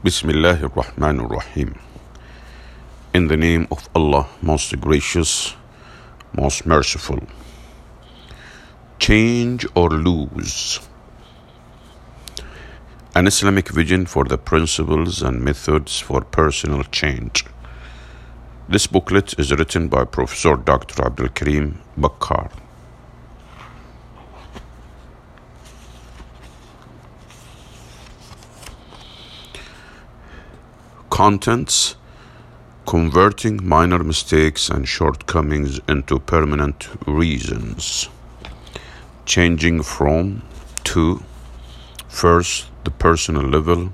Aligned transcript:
Bismillah 0.00 0.62
ar-Rahman 0.62 1.18
ar-Rahim. 1.18 1.76
In 3.12 3.26
the 3.26 3.36
name 3.36 3.66
of 3.72 3.88
Allah, 3.96 4.28
most 4.40 4.80
gracious, 4.80 5.56
most 6.32 6.64
merciful. 6.66 7.18
Change 9.00 9.66
or 9.74 9.90
lose. 9.90 10.78
An 13.16 13.26
Islamic 13.26 13.70
vision 13.70 14.06
for 14.06 14.22
the 14.22 14.38
principles 14.38 15.20
and 15.20 15.42
methods 15.42 15.98
for 15.98 16.20
personal 16.20 16.84
change. 16.84 17.44
This 18.68 18.86
booklet 18.86 19.36
is 19.36 19.50
written 19.50 19.88
by 19.88 20.04
Professor 20.04 20.54
Dr. 20.54 21.06
Abdul 21.06 21.30
Karim 21.30 21.80
Bakkar. 21.98 22.52
Contents 31.18 31.96
Converting 32.86 33.68
minor 33.68 34.04
mistakes 34.04 34.70
and 34.70 34.86
shortcomings 34.86 35.80
into 35.88 36.20
permanent 36.20 36.88
reasons. 37.08 38.08
Changing 39.26 39.82
from 39.82 40.42
to 40.84 41.20
first 42.06 42.66
the 42.84 42.92
personal 42.92 43.42
level, 43.42 43.92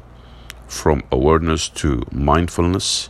from 0.66 1.02
awareness 1.10 1.70
to 1.70 2.02
mindfulness, 2.12 3.08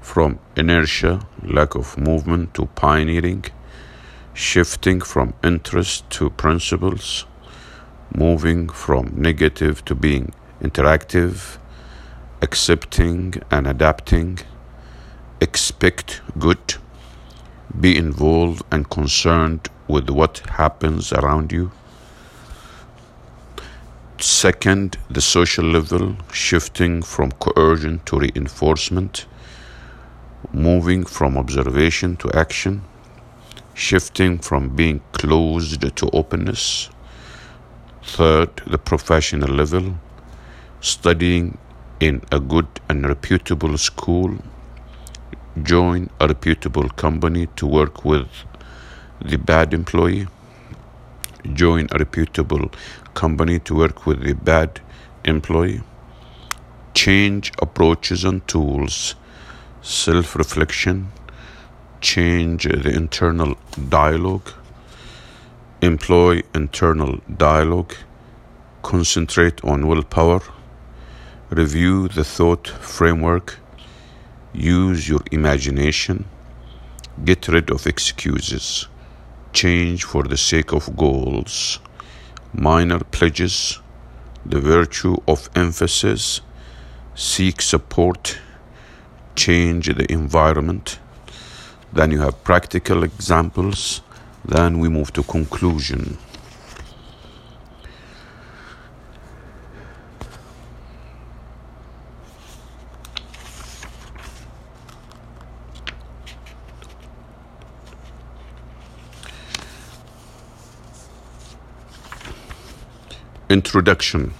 from 0.00 0.38
inertia, 0.54 1.26
lack 1.42 1.74
of 1.74 1.98
movement 1.98 2.54
to 2.54 2.66
pioneering, 2.76 3.44
shifting 4.34 5.00
from 5.00 5.34
interest 5.42 6.08
to 6.10 6.30
principles, 6.30 7.26
moving 8.14 8.68
from 8.68 9.20
negative 9.20 9.84
to 9.84 9.96
being 9.96 10.32
interactive 10.62 11.58
accepting 12.40 13.34
and 13.50 13.66
adapting, 13.66 14.38
expect 15.40 16.20
good, 16.38 16.76
be 17.80 17.96
involved 17.96 18.62
and 18.70 18.88
concerned 18.90 19.68
with 19.86 20.08
what 20.10 20.38
happens 20.50 21.12
around 21.12 21.52
you. 21.52 21.70
Second, 24.20 24.98
the 25.10 25.20
social 25.20 25.64
level, 25.64 26.16
shifting 26.32 27.02
from 27.02 27.30
coercion 27.32 28.00
to 28.04 28.18
reinforcement, 28.18 29.26
moving 30.52 31.04
from 31.04 31.38
observation 31.38 32.16
to 32.16 32.30
action, 32.32 32.82
shifting 33.74 34.38
from 34.38 34.74
being 34.74 35.00
closed 35.12 35.80
to 35.96 36.10
openness. 36.10 36.90
Third, 38.02 38.50
the 38.66 38.78
professional 38.78 39.54
level, 39.54 39.94
studying 40.80 41.58
in 42.00 42.22
a 42.30 42.38
good 42.38 42.68
and 42.88 43.08
reputable 43.08 43.76
school, 43.76 44.36
join 45.62 46.08
a 46.20 46.28
reputable 46.28 46.88
company 46.90 47.48
to 47.56 47.66
work 47.66 48.04
with 48.04 48.28
the 49.20 49.36
bad 49.36 49.74
employee, 49.74 50.28
join 51.54 51.88
a 51.90 51.98
reputable 51.98 52.70
company 53.14 53.58
to 53.58 53.74
work 53.74 54.06
with 54.06 54.22
the 54.22 54.34
bad 54.34 54.80
employee, 55.24 55.82
change 56.94 57.52
approaches 57.60 58.22
and 58.22 58.46
tools, 58.46 59.16
self 59.82 60.36
reflection, 60.36 61.10
change 62.00 62.62
the 62.62 62.90
internal 62.90 63.56
dialogue, 63.88 64.52
employ 65.82 66.42
internal 66.54 67.18
dialogue, 67.36 67.92
concentrate 68.82 69.64
on 69.64 69.88
willpower 69.88 70.40
Review 71.50 72.08
the 72.08 72.24
thought 72.24 72.68
framework. 72.68 73.58
Use 74.52 75.08
your 75.08 75.22
imagination. 75.32 76.26
Get 77.24 77.48
rid 77.48 77.70
of 77.70 77.86
excuses. 77.86 78.86
Change 79.54 80.04
for 80.04 80.24
the 80.24 80.36
sake 80.36 80.74
of 80.74 80.94
goals. 80.94 81.80
Minor 82.52 82.98
pledges. 82.98 83.80
The 84.44 84.60
virtue 84.60 85.16
of 85.26 85.48
emphasis. 85.54 86.42
Seek 87.14 87.62
support. 87.62 88.38
Change 89.34 89.86
the 89.86 90.12
environment. 90.12 90.98
Then 91.94 92.10
you 92.10 92.20
have 92.20 92.44
practical 92.44 93.02
examples. 93.04 94.02
Then 94.44 94.80
we 94.80 94.90
move 94.90 95.14
to 95.14 95.22
conclusion. 95.22 96.18
Introduction 113.50 114.34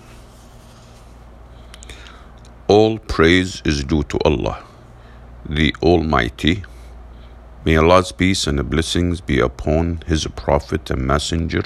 All 2.67 2.99
praise 2.99 3.63
is 3.65 3.83
due 3.83 4.03
to 4.03 4.19
Allah, 4.23 4.63
the 5.49 5.75
Almighty. 5.83 6.63
May 7.65 7.79
Allah's 7.79 8.13
peace 8.13 8.47
and 8.47 8.69
blessings 8.69 9.23
be 9.23 9.41
upon 9.41 10.03
His 10.07 10.27
Prophet 10.37 10.91
and 10.91 11.07
Messenger, 11.07 11.63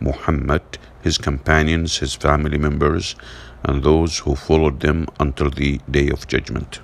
Muhammad, 0.00 0.76
His 1.00 1.16
companions, 1.16 1.96
His 1.96 2.14
family 2.14 2.58
members, 2.58 3.16
and 3.64 3.82
those 3.82 4.18
who 4.18 4.36
followed 4.36 4.80
them 4.80 5.06
until 5.18 5.48
the 5.48 5.80
Day 5.90 6.10
of 6.10 6.28
Judgment. 6.28 6.80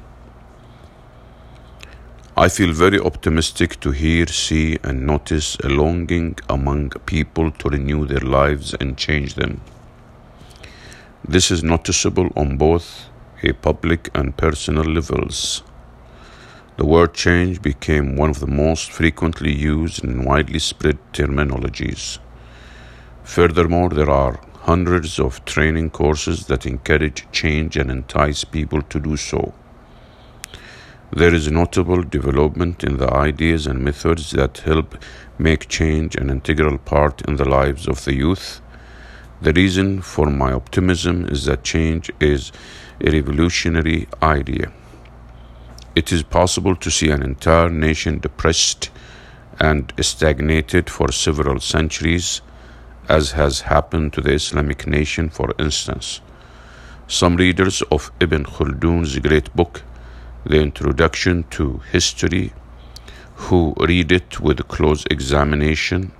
I 2.35 2.49
feel 2.49 2.73
very 2.73 2.99
optimistic 2.99 3.79
to 3.81 3.91
hear, 3.91 4.27
see, 4.27 4.79
and 4.83 5.07
notice 5.07 5.57
a 5.57 5.69
longing 5.69 6.39
among 6.49 6.93
people 7.05 7.51
to 7.51 7.69
renew 7.69 8.07
their 8.07 8.27
lives 8.39 8.73
and 8.73 8.97
change 8.97 9.35
them. 9.35 9.61
This 11.31 11.51
is 11.51 11.63
noticeable 11.63 12.31
on 12.37 12.57
both 12.57 13.11
a 13.43 13.53
public 13.53 14.09
and 14.15 14.35
personal 14.35 14.85
levels. 14.85 15.63
The 16.79 16.87
word 16.87 17.13
change 17.13 17.61
became 17.61 18.17
one 18.17 18.31
of 18.31 18.41
the 18.41 18.47
most 18.47 18.91
frequently 18.91 19.53
used 19.53 20.03
and 20.03 20.25
widely 20.25 20.59
spread 20.59 20.97
terminologies. 21.13 22.19
Furthermore, 23.25 23.91
there 23.91 24.09
are 24.09 24.41
hundreds 24.63 25.19
of 25.19 25.45
training 25.45 25.91
courses 25.91 26.47
that 26.47 26.65
encourage 26.65 27.31
change 27.31 27.77
and 27.77 27.91
entice 27.91 28.45
people 28.45 28.81
to 28.81 28.99
do 28.99 29.19
so. 29.19 29.53
There 31.13 31.35
is 31.35 31.51
notable 31.51 32.05
development 32.05 32.83
in 32.83 32.97
the 32.97 33.13
ideas 33.13 33.67
and 33.67 33.85
methods 33.85 34.31
that 34.31 34.65
help 34.65 34.97
make 35.37 35.69
change 35.69 36.17
an 36.17 36.31
integral 36.31 36.79
part 36.79 37.21
in 37.29 37.37
the 37.37 37.49
lives 37.49 37.87
of 37.87 38.07
the 38.07 38.15
youth 38.15 38.63
the 39.41 39.53
reason 39.53 40.03
for 40.03 40.27
my 40.31 40.53
optimism 40.53 41.27
is 41.27 41.45
that 41.45 41.63
change 41.63 42.11
is 42.21 42.51
a 43.01 43.11
revolutionary 43.11 44.09
idea. 44.21 44.73
It 45.95 46.13
is 46.13 46.23
possible 46.23 46.75
to 46.77 46.91
see 46.91 47.11
an 47.11 47.23
entire 47.23 47.69
nation 47.69 48.19
depressed 48.19 48.91
and 49.61 49.93
stagnated 50.01 50.91
for 50.91 51.13
several 51.13 51.61
centuries, 51.61 52.41
as 53.09 53.33
has 53.33 53.63
happened 53.63 54.13
to 54.13 54.21
the 54.21 54.33
Islamic 54.33 54.87
nation, 54.87 55.29
for 55.29 55.55
instance. 55.59 56.21
Some 57.07 57.37
readers 57.37 57.83
of 57.91 58.11
Ibn 58.21 58.45
Khaldun's 58.45 59.19
great 59.21 59.55
book, 59.55 59.83
The 60.45 60.61
Introduction 60.61 61.45
to 61.51 61.81
History, 61.91 62.53
who 63.35 63.75
read 63.79 64.13
it 64.13 64.41
with 64.41 64.69
close 64.69 65.05
examination, 65.11 66.13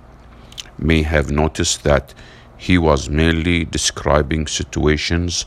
may 0.77 1.03
have 1.03 1.29
noticed 1.31 1.83
that 1.83 2.13
he 2.59 2.77
was 2.77 3.09
merely 3.09 3.63
describing 3.63 4.45
situations 4.45 5.45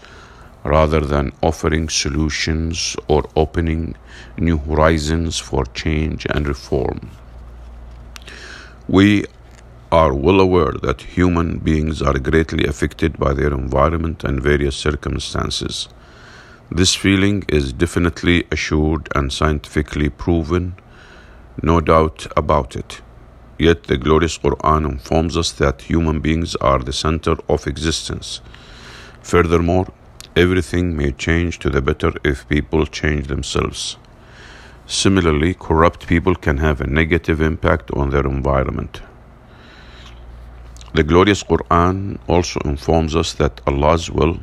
rather 0.64 1.00
than 1.00 1.30
offering 1.42 1.88
solutions 1.90 2.96
or 3.06 3.28
opening 3.36 3.94
new 4.38 4.56
horizons 4.56 5.38
for 5.38 5.66
change 5.66 6.26
and 6.30 6.48
reform. 6.48 7.10
We 8.88 9.26
are 9.90 10.14
well 10.14 10.40
aware 10.40 10.72
that 10.82 11.02
human 11.02 11.58
beings 11.58 12.00
are 12.00 12.18
greatly 12.18 12.64
affected 12.64 13.18
by 13.18 13.34
their 13.34 13.52
environment 13.52 14.24
and 14.24 14.42
various 14.42 14.74
circumstances. 14.74 15.90
This 16.70 16.94
feeling 16.94 17.44
is 17.46 17.74
definitely 17.74 18.46
assured 18.50 19.10
and 19.14 19.30
scientifically 19.30 20.08
proven, 20.08 20.76
no 21.62 21.82
doubt 21.82 22.26
about 22.38 22.74
it. 22.74 23.02
Yet 23.58 23.84
the 23.84 23.96
glorious 23.96 24.38
Quran 24.38 24.90
informs 24.90 25.36
us 25.36 25.52
that 25.52 25.82
human 25.82 26.20
beings 26.20 26.56
are 26.56 26.78
the 26.78 26.92
center 26.92 27.36
of 27.48 27.66
existence. 27.66 28.40
Furthermore, 29.22 29.92
everything 30.34 30.96
may 30.96 31.12
change 31.12 31.58
to 31.60 31.70
the 31.70 31.82
better 31.82 32.12
if 32.24 32.48
people 32.48 32.86
change 32.86 33.28
themselves. 33.28 33.96
Similarly, 34.86 35.54
corrupt 35.54 36.06
people 36.06 36.34
can 36.34 36.58
have 36.58 36.80
a 36.80 36.86
negative 36.86 37.40
impact 37.40 37.90
on 37.92 38.10
their 38.10 38.26
environment. 38.26 39.02
The 40.94 41.02
glorious 41.02 41.42
Quran 41.42 42.18
also 42.28 42.60
informs 42.64 43.16
us 43.16 43.32
that 43.34 43.60
Allah's 43.66 44.10
will 44.10 44.38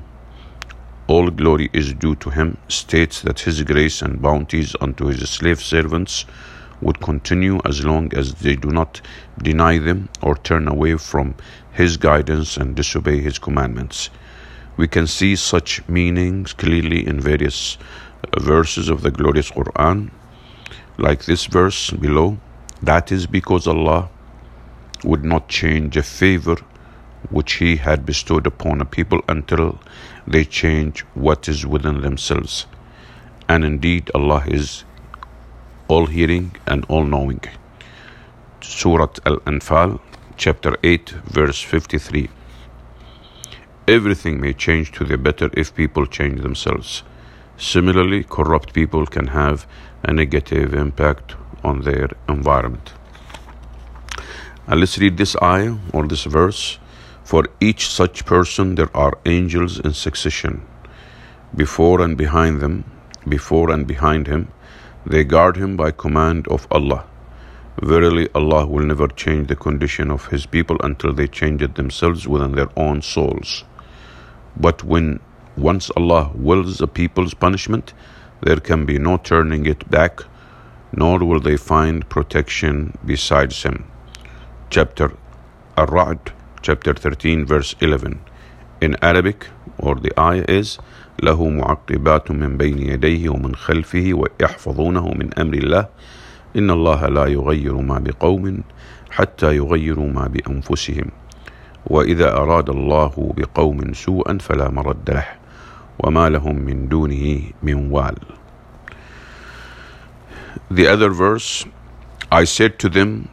all 1.09 1.31
glory 1.31 1.69
is 1.73 1.93
due 1.93 2.15
to 2.17 2.29
him, 2.29 2.57
states 2.67 3.21
that 3.21 3.39
his 3.39 3.63
grace 3.63 4.03
and 4.03 4.21
bounties 4.21 4.75
unto 4.79 5.07
his 5.07 5.27
slave 5.27 5.59
servants 5.59 6.25
would 6.81 6.99
continue 7.01 7.59
as 7.65 7.85
long 7.85 8.13
as 8.15 8.35
they 8.35 8.55
do 8.55 8.69
not 8.69 9.01
deny 9.41 9.77
them 9.77 10.09
or 10.21 10.35
turn 10.35 10.67
away 10.67 10.95
from 10.97 11.35
his 11.71 11.97
guidance 11.97 12.57
and 12.57 12.75
disobey 12.75 13.19
his 13.19 13.39
commandments. 13.39 14.09
We 14.77 14.87
can 14.87 15.07
see 15.07 15.35
such 15.35 15.87
meanings 15.87 16.53
clearly 16.53 17.05
in 17.05 17.19
various 17.19 17.77
uh, 17.77 18.39
verses 18.39 18.89
of 18.89 19.01
the 19.01 19.11
glorious 19.11 19.51
Quran, 19.51 20.11
like 20.97 21.25
this 21.25 21.45
verse 21.45 21.91
below. 21.91 22.37
That 22.81 23.11
is 23.11 23.27
because 23.27 23.67
Allah 23.67 24.09
would 25.03 25.23
not 25.23 25.49
change 25.49 25.97
a 25.97 26.03
favor 26.03 26.57
which 27.29 27.53
He 27.53 27.75
had 27.75 28.05
bestowed 28.05 28.47
upon 28.47 28.81
a 28.81 28.85
people 28.85 29.21
until 29.27 29.79
they 30.25 30.45
change 30.45 31.01
what 31.13 31.49
is 31.49 31.65
within 31.65 32.01
themselves. 32.01 32.65
And 33.47 33.65
indeed, 33.65 34.09
Allah 34.15 34.43
is 34.47 34.83
all 35.89 36.05
hearing 36.05 36.55
and 36.67 36.85
all 36.87 37.03
knowing. 37.03 37.41
Surah 38.61 39.13
Al 39.25 39.37
Anfal, 39.51 39.99
chapter 40.37 40.77
8, 40.83 41.09
verse 41.25 41.61
53. 41.61 42.29
Everything 43.87 44.39
may 44.39 44.53
change 44.53 44.91
to 44.91 45.03
the 45.03 45.17
better 45.17 45.49
if 45.53 45.73
people 45.73 46.05
change 46.05 46.41
themselves. 46.41 47.01
Similarly, 47.57 48.23
corrupt 48.23 48.71
people 48.71 49.07
can 49.07 49.27
have 49.27 49.65
a 50.03 50.13
negative 50.13 50.75
impact 50.75 51.35
on 51.63 51.81
their 51.81 52.09
environment. 52.27 52.93
And 54.67 54.79
let's 54.79 54.99
read 54.99 55.17
this 55.17 55.35
ayah 55.41 55.75
or 55.91 56.07
this 56.07 56.25
verse. 56.25 56.77
For 57.23 57.45
each 57.59 57.87
such 57.87 58.25
person 58.25 58.75
there 58.75 58.95
are 58.95 59.17
angels 59.25 59.79
in 59.79 59.93
succession, 59.93 60.65
before 61.55 62.01
and 62.01 62.15
behind 62.15 62.59
them, 62.59 62.85
before 63.27 63.71
and 63.71 63.87
behind 63.87 64.27
him. 64.27 64.51
They 65.05 65.23
guard 65.23 65.57
him 65.57 65.77
by 65.77 65.91
command 65.91 66.47
of 66.47 66.67
Allah. 66.71 67.05
Verily, 67.81 68.27
Allah 68.35 68.65
will 68.65 68.85
never 68.85 69.07
change 69.07 69.47
the 69.47 69.55
condition 69.55 70.11
of 70.11 70.27
His 70.27 70.45
people 70.45 70.75
until 70.83 71.13
they 71.13 71.27
change 71.27 71.61
it 71.61 71.75
themselves 71.75 72.27
within 72.27 72.51
their 72.51 72.67
own 72.75 73.01
souls. 73.01 73.63
But 74.57 74.83
when 74.83 75.21
once 75.55 75.89
Allah 75.91 76.31
wills 76.35 76.81
a 76.81 76.87
people's 76.87 77.33
punishment, 77.33 77.93
there 78.41 78.59
can 78.59 78.85
be 78.85 78.99
no 78.99 79.15
turning 79.15 79.65
it 79.65 79.89
back, 79.89 80.23
nor 80.91 81.19
will 81.19 81.39
they 81.39 81.55
find 81.55 82.09
protection 82.09 82.97
besides 83.05 83.63
Him. 83.63 83.89
Chapter 84.69 85.15
Ar-Ra'd, 85.77 86.33
chapter 86.61 86.93
13, 86.93 87.45
verse 87.45 87.75
11. 87.79 88.19
In 88.81 88.97
Arabic, 89.01 89.47
or 89.77 89.95
the 89.95 90.11
ayah 90.19 90.45
is, 90.49 90.79
له 91.23 91.49
معقبات 91.49 92.31
من 92.31 92.57
بين 92.57 92.79
يديه 92.79 93.29
ومن 93.29 93.55
خلفه 93.55 94.11
ويحفظونه 94.13 95.07
من 95.07 95.39
أمر 95.39 95.53
الله 95.53 95.87
إن 96.55 96.71
الله 96.71 97.07
لا 97.07 97.25
يغير 97.25 97.75
ما 97.75 97.99
بقوم 97.99 98.63
حتى 99.11 99.55
يغيروا 99.55 100.07
ما 100.07 100.27
بأنفسهم 100.27 101.05
وإذا 101.85 102.33
أراد 102.37 102.69
الله 102.69 103.33
بقوم 103.37 103.93
سوءا 103.93 104.37
فلا 104.37 104.69
مرد 104.69 105.09
له 105.11 105.27
وما 105.99 106.29
لهم 106.29 106.55
من 106.55 106.87
دونه 106.87 107.41
من 107.63 107.91
وال 107.91 108.15
The 110.71 110.87
other 110.87 111.09
verse, 111.09 111.65
I 112.31 112.43
said 112.43 112.77
to 112.79 112.89
them, 112.89 113.29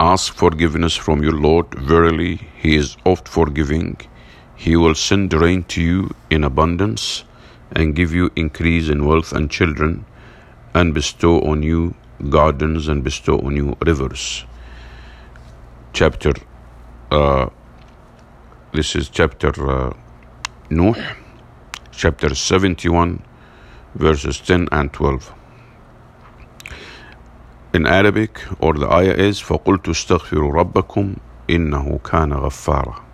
Ask 0.00 0.34
forgiveness 0.34 0.94
from 0.96 1.22
your 1.22 1.32
Lord. 1.32 1.66
Verily, 1.74 2.40
He 2.56 2.76
is 2.76 2.96
oft 3.06 3.26
forgiving. 3.28 3.96
He 4.55 4.75
will 4.75 4.95
send 4.95 5.33
rain 5.33 5.63
to 5.75 5.81
you 5.81 6.15
in 6.29 6.43
abundance 6.43 7.23
and 7.71 7.95
give 7.95 8.13
you 8.13 8.31
increase 8.35 8.89
in 8.89 9.05
wealth 9.05 9.31
and 9.31 9.49
children 9.49 10.05
and 10.73 10.93
bestow 10.93 11.41
on 11.41 11.63
you 11.63 11.95
gardens 12.29 12.87
and 12.87 13.03
bestow 13.03 13.39
on 13.39 13.55
you 13.55 13.77
rivers. 13.85 14.45
Chapter, 15.93 16.33
uh, 17.11 17.49
this 18.73 18.95
is 18.95 19.09
chapter 19.09 19.51
uh, 19.69 19.93
Nuh, 20.69 20.93
chapter 21.91 22.35
71, 22.35 23.23
verses 23.95 24.39
10 24.39 24.67
and 24.71 24.91
12. 24.93 25.33
In 27.73 27.85
Arabic, 27.85 28.41
or 28.59 28.73
the 28.73 28.91
ayah 28.91 29.13
is 29.13 29.39
فَقُلْتُ 29.41 29.89
اسْتَغْفِرُوا 29.89 30.53
رَبَّكُمْ 30.53 31.17
إِنَّهُ 31.47 32.01
كَانَ 32.01 32.33
غَفَّارًا 32.33 33.09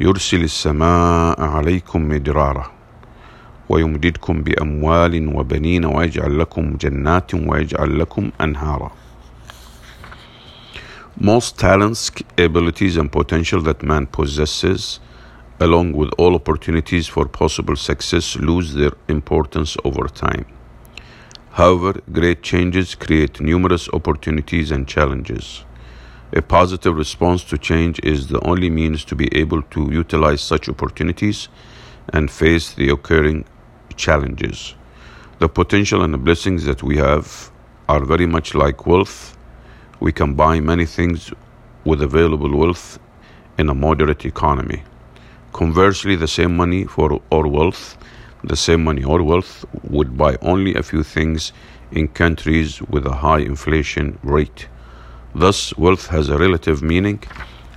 يرسل 0.00 0.42
السماء 0.42 1.40
عليكم 1.40 2.08
مدرارا 2.08 2.70
ويمددكم 3.68 4.42
بأموال 4.42 5.36
وبنين 5.36 5.84
ويجعل 5.84 6.38
لكم 6.38 6.76
جنات 6.76 7.34
ويجعل 7.34 7.98
لكم 7.98 8.30
أنهارا 8.40 8.92
Most 11.20 11.58
talents, 11.58 12.10
abilities 12.38 12.96
and 12.96 13.12
potential 13.12 13.60
that 13.60 13.82
man 13.82 14.06
possesses 14.06 14.98
along 15.60 15.92
with 15.92 16.10
all 16.16 16.34
opportunities 16.34 17.06
for 17.06 17.26
possible 17.26 17.76
success 17.76 18.36
lose 18.36 18.72
their 18.72 18.92
importance 19.08 19.76
over 19.84 20.08
time. 20.08 20.46
However, 21.50 22.00
great 22.10 22.42
changes 22.42 22.94
create 22.94 23.42
numerous 23.42 23.90
opportunities 23.90 24.70
and 24.70 24.88
challenges. 24.88 25.64
A 26.34 26.42
positive 26.42 26.96
response 26.96 27.44
to 27.44 27.58
change 27.58 28.00
is 28.02 28.28
the 28.28 28.40
only 28.40 28.70
means 28.70 29.04
to 29.04 29.14
be 29.14 29.28
able 29.36 29.62
to 29.74 29.90
utilize 29.92 30.40
such 30.40 30.68
opportunities 30.68 31.48
and 32.12 32.30
face 32.30 32.74
the 32.74 32.88
occurring 32.88 33.44
challenges. 33.96 34.74
The 35.38 35.48
potential 35.48 36.02
and 36.02 36.14
the 36.14 36.18
blessings 36.18 36.64
that 36.64 36.82
we 36.82 36.96
have 36.96 37.50
are 37.88 38.04
very 38.04 38.26
much 38.26 38.54
like 38.54 38.86
wealth. 38.86 39.36
We 40.00 40.12
can 40.12 40.34
buy 40.34 40.60
many 40.60 40.86
things 40.86 41.32
with 41.84 42.00
available 42.00 42.56
wealth 42.56 42.98
in 43.58 43.68
a 43.68 43.74
moderate 43.74 44.24
economy. 44.24 44.82
Conversely, 45.52 46.16
the 46.16 46.28
same 46.28 46.56
money 46.56 46.84
for 46.84 47.20
or 47.30 47.46
wealth 47.46 47.98
the 48.44 48.56
same 48.56 48.82
money 48.82 49.04
or 49.04 49.22
wealth 49.22 49.64
would 49.84 50.16
buy 50.16 50.36
only 50.42 50.74
a 50.74 50.82
few 50.82 51.02
things 51.02 51.52
in 51.92 52.08
countries 52.08 52.82
with 52.82 53.06
a 53.06 53.14
high 53.14 53.38
inflation 53.38 54.18
rate. 54.22 54.66
Thus, 55.34 55.76
wealth 55.78 56.08
has 56.08 56.28
a 56.28 56.36
relative 56.36 56.82
meaning, 56.82 57.22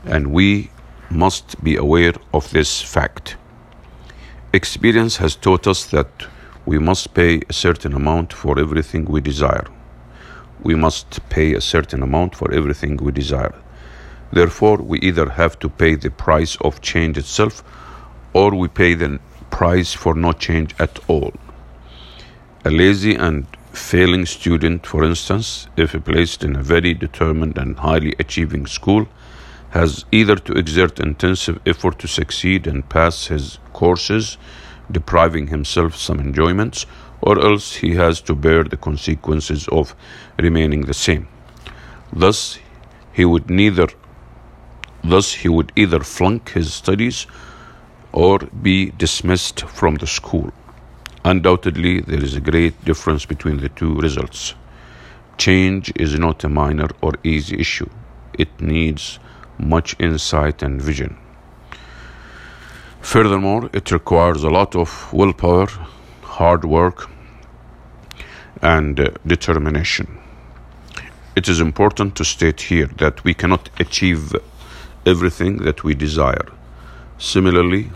and 0.04 0.28
we 0.28 0.70
must 1.10 1.64
be 1.64 1.78
aware 1.78 2.14
of 2.34 2.50
this 2.52 2.82
fact. 2.82 3.38
Experience 4.52 5.18
has 5.18 5.36
taught 5.36 5.66
us 5.66 5.86
that 5.88 6.10
we 6.66 6.80
must 6.80 7.14
pay 7.14 7.42
a 7.48 7.54
certain 7.54 7.94
amount 7.94 8.34
for 8.34 8.60
everything 8.60 9.06
we 9.06 9.22
desire. 9.22 9.68
We 10.64 10.76
must 10.76 11.30
pay 11.30 11.54
a 11.54 11.62
certain 11.62 12.02
amount 12.04 12.36
for 12.36 12.52
everything 12.52 12.98
we 12.98 13.12
desire. 13.12 13.56
Therefore, 14.32 14.78
we 14.78 15.00
either 15.00 15.30
have 15.30 15.58
to 15.60 15.70
pay 15.70 15.96
the 15.96 16.10
price 16.10 16.58
of 16.62 16.82
change 16.82 17.18
itself 17.18 17.64
or 18.34 18.54
we 18.54 18.68
pay 18.68 18.96
the 18.96 19.20
price 19.50 19.94
for 19.94 20.14
no 20.14 20.34
change 20.34 20.76
at 20.80 21.00
all. 21.08 21.32
A 22.66 22.72
lazy 22.72 23.16
and 23.16 23.46
failing 23.76 24.26
student, 24.26 24.86
for 24.86 25.04
instance, 25.04 25.68
if 25.78 25.92
placed 26.04 26.44
in 26.44 26.56
a 26.56 26.64
very 26.64 26.94
determined 26.94 27.58
and 27.58 27.78
highly 27.78 28.16
achieving 28.20 28.66
school, 28.66 29.08
has 29.70 30.06
either 30.12 30.36
to 30.36 30.54
exert 30.54 31.00
intensive 31.00 31.60
effort 31.66 32.00
to 32.00 32.08
succeed 32.08 32.66
and 32.66 32.90
pass 32.90 33.28
his 33.28 33.60
courses, 33.74 34.38
depriving 34.90 35.48
himself 35.48 35.96
some 35.96 36.20
enjoyments, 36.20 36.86
or 37.22 37.40
else 37.40 37.76
he 37.76 37.96
has 37.96 38.22
to 38.22 38.36
bear 38.36 38.64
the 38.64 38.78
consequences 38.78 39.68
of 39.70 39.96
remaining 40.40 40.82
the 40.82 40.94
same. 40.94 41.28
Thus, 42.14 42.60
he 43.12 43.26
would 43.26 43.50
neither 43.50 43.88
thus 45.04 45.34
he 45.34 45.50
would 45.50 45.72
either 45.76 46.00
flunk 46.00 46.50
his 46.50 46.74
studies 46.74 47.28
or 48.12 48.40
be 48.40 48.92
dismissed 48.92 49.62
from 49.62 49.96
the 49.96 50.08
school. 50.08 50.52
Undoubtedly, 51.26 52.02
there 52.02 52.24
is 52.24 52.36
a 52.36 52.40
great 52.40 52.86
difference 52.86 53.26
between 53.26 53.58
the 53.58 53.70
two 53.70 53.96
results. 53.96 54.54
Change 55.40 55.92
is 55.96 56.20
not 56.20 56.44
a 56.44 56.48
minor 56.48 56.88
or 57.02 57.14
easy 57.24 57.60
issue, 57.60 57.90
it 58.38 58.62
needs 58.62 59.18
much 59.58 59.96
insight 59.98 60.62
and 60.62 60.80
vision. 60.80 61.18
Furthermore, 63.02 63.72
it 63.74 63.92
requires 63.92 64.44
a 64.44 64.52
lot 64.52 64.76
of 64.76 65.12
willpower, 65.12 65.66
hard 66.22 66.64
work, 66.64 67.10
and 68.62 69.00
uh, 69.00 69.10
determination. 69.26 70.20
It 71.36 71.50
is 71.50 71.60
important 71.60 72.16
to 72.18 72.24
state 72.24 72.62
here 72.62 72.92
that 72.98 73.24
we 73.24 73.34
cannot 73.34 73.72
achieve 73.80 74.36
everything 75.08 75.58
that 75.64 75.84
we 75.84 75.96
desire. 75.96 76.50
Similarly, 77.18 77.90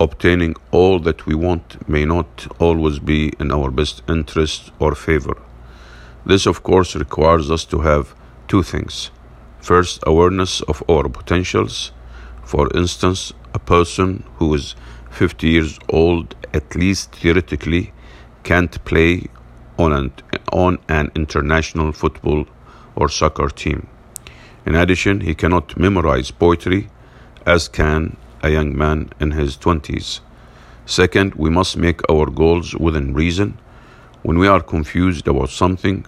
obtaining 0.00 0.54
all 0.70 0.98
that 1.00 1.26
we 1.26 1.34
want 1.34 1.88
may 1.88 2.04
not 2.04 2.46
always 2.58 2.98
be 2.98 3.32
in 3.40 3.50
our 3.50 3.70
best 3.70 4.02
interest 4.08 4.70
or 4.78 4.94
favor. 4.94 5.36
This, 6.24 6.46
of 6.46 6.62
course, 6.62 6.94
requires 6.94 7.50
us 7.50 7.64
to 7.66 7.80
have 7.80 8.14
two 8.46 8.62
things. 8.62 9.10
First, 9.60 10.02
awareness 10.06 10.60
of 10.62 10.82
our 10.88 11.08
potentials. 11.08 11.92
For 12.44 12.68
instance, 12.74 13.32
a 13.54 13.58
person 13.58 14.24
who 14.36 14.54
is 14.54 14.74
50 15.10 15.48
years 15.48 15.78
old, 15.88 16.34
at 16.54 16.74
least 16.76 17.12
theoretically, 17.12 17.92
can't 18.44 18.82
play 18.84 19.26
on 19.78 19.92
an, 19.92 20.12
on 20.52 20.78
an 20.88 21.10
international 21.14 21.92
football 21.92 22.46
or 22.96 23.08
soccer 23.08 23.48
team. 23.48 23.86
In 24.66 24.74
addition, 24.74 25.20
he 25.20 25.34
cannot 25.34 25.78
memorize 25.78 26.30
poetry 26.30 26.88
as 27.46 27.68
can 27.68 28.16
a 28.42 28.50
young 28.50 28.76
man 28.76 29.10
in 29.20 29.32
his 29.32 29.56
20s. 29.56 30.20
Second, 30.86 31.34
we 31.34 31.50
must 31.50 31.76
make 31.76 32.00
our 32.10 32.26
goals 32.26 32.74
within 32.74 33.14
reason. 33.14 33.58
When 34.22 34.38
we 34.38 34.46
are 34.46 34.60
confused 34.60 35.28
about 35.28 35.50
something 35.50 36.06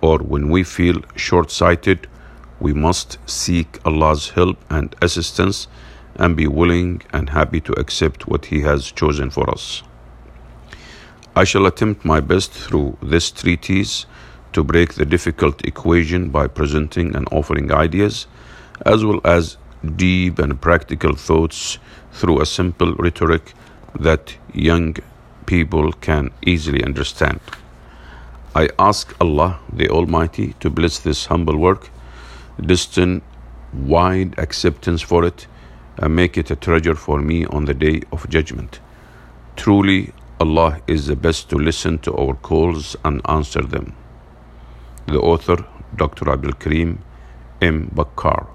or 0.00 0.18
when 0.18 0.48
we 0.50 0.62
feel 0.64 1.02
short 1.16 1.50
sighted, 1.50 2.06
we 2.60 2.72
must 2.72 3.18
seek 3.26 3.78
Allah's 3.84 4.30
help 4.30 4.58
and 4.68 4.94
assistance 5.00 5.68
and 6.16 6.36
be 6.36 6.46
willing 6.46 7.02
and 7.12 7.30
happy 7.30 7.60
to 7.60 7.72
accept 7.78 8.26
what 8.26 8.46
He 8.46 8.62
has 8.62 8.90
chosen 8.90 9.30
for 9.30 9.48
us. 9.50 9.82
I 11.36 11.44
shall 11.44 11.66
attempt 11.66 12.04
my 12.04 12.20
best 12.20 12.50
through 12.50 12.98
this 13.00 13.30
treatise 13.30 14.06
to 14.52 14.64
break 14.64 14.94
the 14.94 15.06
difficult 15.06 15.64
equation 15.64 16.30
by 16.30 16.48
presenting 16.48 17.14
and 17.14 17.28
offering 17.30 17.72
ideas, 17.72 18.26
as 18.84 19.04
well 19.04 19.20
as 19.24 19.56
deep 19.96 20.38
and 20.38 20.60
practical 20.60 21.14
thoughts 21.14 21.78
through 22.12 22.40
a 22.40 22.46
simple 22.46 22.94
rhetoric 22.94 23.54
that 23.98 24.34
young 24.52 24.96
people 25.46 25.92
can 25.92 26.30
easily 26.46 26.82
understand. 26.84 27.40
I 28.54 28.68
ask 28.78 29.14
Allah 29.20 29.60
the 29.72 29.88
Almighty 29.88 30.54
to 30.60 30.70
bless 30.70 30.98
this 30.98 31.26
humble 31.26 31.56
work, 31.56 31.90
destine 32.60 33.22
wide 33.72 34.38
acceptance 34.38 35.02
for 35.02 35.24
it, 35.24 35.46
and 35.96 36.14
make 36.14 36.36
it 36.36 36.50
a 36.50 36.56
treasure 36.56 36.94
for 36.94 37.20
me 37.20 37.44
on 37.46 37.64
the 37.66 37.74
day 37.74 38.02
of 38.12 38.28
judgment. 38.28 38.80
Truly, 39.56 40.12
Allah 40.40 40.80
is 40.86 41.06
the 41.06 41.16
best 41.16 41.50
to 41.50 41.56
listen 41.56 41.98
to 42.00 42.14
our 42.16 42.34
calls 42.34 42.96
and 43.04 43.20
answer 43.28 43.62
them. 43.62 43.94
The 45.06 45.18
author, 45.18 45.64
Dr. 45.96 46.30
Abdul 46.30 46.52
Karim 46.52 47.02
M. 47.60 47.90
Bakkar, 47.94 48.46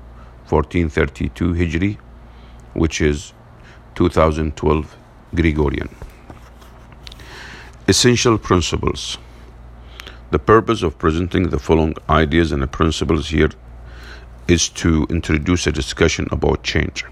1432 0.53 1.53
Hijri, 1.53 1.97
which 2.73 3.01
is 3.01 3.33
2012 3.95 4.95
Gregorian. 5.33 5.89
Essential 7.87 8.37
Principles 8.37 9.17
The 10.29 10.37
purpose 10.37 10.83
of 10.83 10.99
presenting 10.99 11.49
the 11.49 11.57
following 11.57 11.95
ideas 12.07 12.51
and 12.51 12.71
principles 12.71 13.29
here 13.29 13.49
is 14.47 14.69
to 14.69 15.07
introduce 15.09 15.65
a 15.65 15.71
discussion 15.71 16.27
about 16.31 16.63
change. 16.63 17.03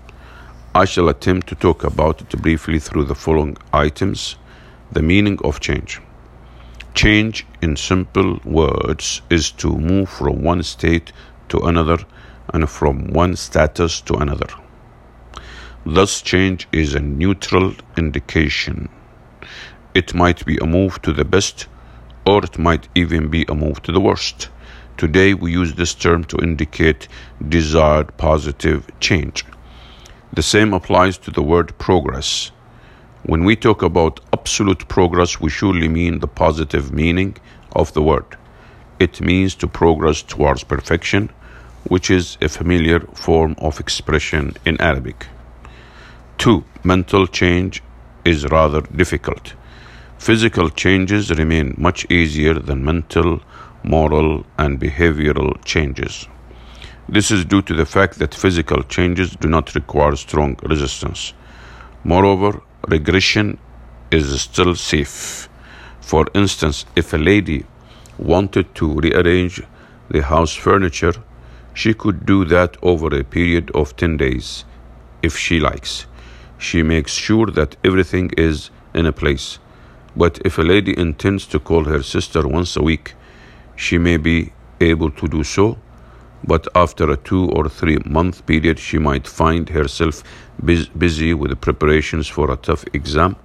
I 0.75 0.85
shall 0.85 1.09
attempt 1.09 1.47
to 1.47 1.55
talk 1.55 1.83
about 1.83 2.21
it 2.21 2.41
briefly 2.41 2.77
through 2.79 3.05
the 3.05 3.15
following 3.15 3.57
items 3.73 4.35
the 4.91 5.01
meaning 5.01 5.39
of 5.43 5.59
change. 5.59 5.99
Change, 6.93 7.47
in 7.61 7.75
simple 7.75 8.39
words, 8.45 9.21
is 9.29 9.49
to 9.63 9.69
move 9.77 10.09
from 10.09 10.43
one 10.43 10.61
state 10.61 11.11
to 11.49 11.59
another 11.61 11.97
and 12.53 12.69
from 12.69 13.07
one 13.07 13.35
status 13.35 14.01
to 14.01 14.15
another. 14.15 14.47
Thus, 15.85 16.21
change 16.21 16.67
is 16.71 16.93
a 16.93 16.99
neutral 16.99 17.73
indication. 17.97 18.89
It 19.93 20.13
might 20.13 20.45
be 20.45 20.57
a 20.57 20.65
move 20.65 21.01
to 21.01 21.11
the 21.11 21.25
best, 21.25 21.67
or 22.25 22.43
it 22.43 22.59
might 22.59 22.87
even 22.93 23.29
be 23.29 23.45
a 23.49 23.55
move 23.55 23.81
to 23.83 23.91
the 23.91 23.99
worst. 23.99 24.49
Today, 24.97 25.33
we 25.33 25.51
use 25.51 25.73
this 25.73 25.95
term 25.95 26.23
to 26.25 26.37
indicate 26.37 27.07
desired 27.49 28.15
positive 28.17 28.87
change. 28.99 29.43
The 30.33 30.43
same 30.43 30.73
applies 30.73 31.17
to 31.19 31.31
the 31.31 31.41
word 31.41 31.77
progress. 31.77 32.51
When 33.23 33.43
we 33.43 33.55
talk 33.55 33.81
about 33.81 34.19
absolute 34.33 34.87
progress, 34.87 35.41
we 35.41 35.49
surely 35.49 35.87
mean 35.87 36.19
the 36.19 36.27
positive 36.27 36.93
meaning 36.93 37.37
of 37.73 37.91
the 37.93 38.01
word. 38.01 38.37
It 38.99 39.19
means 39.19 39.55
to 39.55 39.67
progress 39.67 40.21
towards 40.21 40.63
perfection, 40.63 41.31
which 41.87 42.09
is 42.09 42.37
a 42.41 42.49
familiar 42.49 42.99
form 42.99 43.55
of 43.57 43.79
expression 43.79 44.55
in 44.65 44.79
Arabic. 44.81 45.27
Two, 46.37 46.63
mental 46.83 47.27
change 47.27 47.83
is 48.25 48.45
rather 48.45 48.81
difficult. 48.81 49.53
Physical 50.17 50.69
changes 50.69 51.31
remain 51.31 51.75
much 51.77 52.09
easier 52.11 52.53
than 52.53 52.85
mental, 52.85 53.41
moral, 53.83 54.45
and 54.57 54.79
behavioral 54.79 55.63
changes. 55.65 56.27
This 57.09 57.31
is 57.31 57.43
due 57.45 57.61
to 57.63 57.73
the 57.73 57.85
fact 57.85 58.19
that 58.19 58.33
physical 58.33 58.83
changes 58.83 59.35
do 59.35 59.49
not 59.49 59.75
require 59.75 60.15
strong 60.15 60.57
resistance. 60.63 61.33
Moreover, 62.03 62.61
regression 62.87 63.57
is 64.11 64.41
still 64.41 64.75
safe. 64.75 65.49
For 65.99 66.27
instance, 66.33 66.85
if 66.95 67.13
a 67.13 67.17
lady 67.17 67.65
wanted 68.17 68.73
to 68.75 68.99
rearrange 68.99 69.61
the 70.09 70.21
house 70.21 70.53
furniture, 70.53 71.13
she 71.73 71.93
could 71.93 72.25
do 72.25 72.45
that 72.45 72.77
over 72.81 73.07
a 73.15 73.23
period 73.23 73.71
of 73.73 73.95
10 73.95 74.17
days 74.17 74.65
if 75.21 75.37
she 75.37 75.59
likes 75.59 76.05
she 76.61 76.83
makes 76.83 77.13
sure 77.13 77.47
that 77.47 77.75
everything 77.83 78.29
is 78.37 78.69
in 78.93 79.07
a 79.07 79.11
place. 79.11 79.57
But 80.15 80.39
if 80.45 80.59
a 80.59 80.61
lady 80.61 80.97
intends 80.97 81.47
to 81.47 81.59
call 81.59 81.85
her 81.85 82.03
sister 82.03 82.47
once 82.47 82.75
a 82.75 82.83
week, 82.83 83.15
she 83.75 83.97
may 83.97 84.17
be 84.17 84.53
able 84.79 85.09
to 85.11 85.27
do 85.27 85.43
so, 85.43 85.79
but 86.43 86.67
after 86.75 87.09
a 87.09 87.17
two 87.17 87.49
or 87.49 87.67
three 87.67 87.97
month 88.05 88.45
period, 88.45 88.77
she 88.77 88.99
might 88.99 89.27
find 89.27 89.69
herself 89.69 90.23
busy 90.63 91.33
with 91.33 91.49
the 91.49 91.55
preparations 91.55 92.27
for 92.27 92.51
a 92.51 92.57
tough 92.57 92.85
exam 92.93 93.35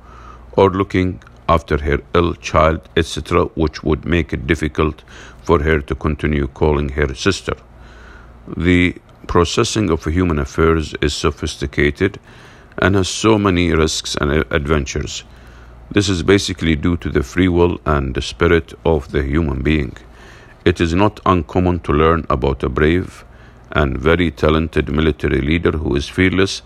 or 0.52 0.70
looking 0.70 1.22
after 1.48 1.78
her 1.78 1.98
ill 2.14 2.34
child, 2.34 2.80
etc., 2.96 3.44
which 3.54 3.82
would 3.82 4.04
make 4.04 4.32
it 4.32 4.46
difficult 4.46 5.04
for 5.42 5.62
her 5.62 5.80
to 5.80 5.94
continue 5.94 6.48
calling 6.48 6.90
her 6.90 7.14
sister. 7.14 7.54
The 8.56 8.94
processing 9.26 9.90
of 9.90 10.04
human 10.04 10.38
affairs 10.38 10.94
is 11.00 11.14
sophisticated 11.14 12.20
and 12.78 12.94
has 12.94 13.08
so 13.08 13.38
many 13.38 13.72
risks 13.72 14.16
and 14.20 14.30
adventures. 14.52 15.24
This 15.90 16.08
is 16.08 16.22
basically 16.22 16.76
due 16.76 16.96
to 16.98 17.10
the 17.10 17.22
free 17.22 17.48
will 17.48 17.80
and 17.84 18.14
the 18.14 18.22
spirit 18.22 18.72
of 18.84 19.10
the 19.10 19.22
human 19.22 19.62
being. 19.62 19.96
It 20.64 20.80
is 20.80 20.94
not 20.94 21.18
uncommon 21.26 21.80
to 21.80 21.92
learn 21.92 22.24
about 22.30 22.62
a 22.62 22.68
brave 22.68 23.24
and 23.72 23.98
very 23.98 24.30
talented 24.30 24.88
military 24.88 25.40
leader 25.40 25.72
who 25.72 25.96
is 25.96 26.08
fearless 26.08 26.62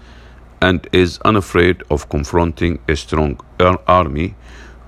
and 0.60 0.86
is 0.92 1.18
unafraid 1.24 1.82
of 1.90 2.10
confronting 2.10 2.78
a 2.88 2.96
strong 2.96 3.40
army 3.86 4.34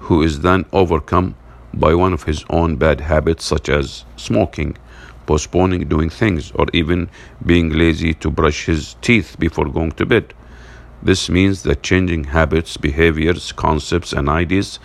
who 0.00 0.22
is 0.22 0.40
then 0.40 0.66
overcome 0.72 1.36
by 1.72 1.94
one 1.94 2.12
of 2.12 2.24
his 2.24 2.44
own 2.50 2.76
bad 2.76 3.00
habits, 3.00 3.44
such 3.46 3.70
as 3.70 4.04
smoking, 4.16 4.76
postponing 5.26 5.88
doing 5.88 6.10
things, 6.10 6.52
or 6.54 6.66
even 6.72 7.08
being 7.44 7.70
lazy 7.70 8.14
to 8.14 8.30
brush 8.30 8.66
his 8.66 8.96
teeth 9.00 9.36
before 9.38 9.66
going 9.66 9.92
to 9.92 10.06
bed. 10.06 10.34
This 11.02 11.28
means 11.28 11.62
that 11.64 11.82
changing 11.82 12.24
habits, 12.24 12.76
behaviors, 12.76 13.52
concepts, 13.52 14.12
and 14.12 14.28
ideas 14.28 14.78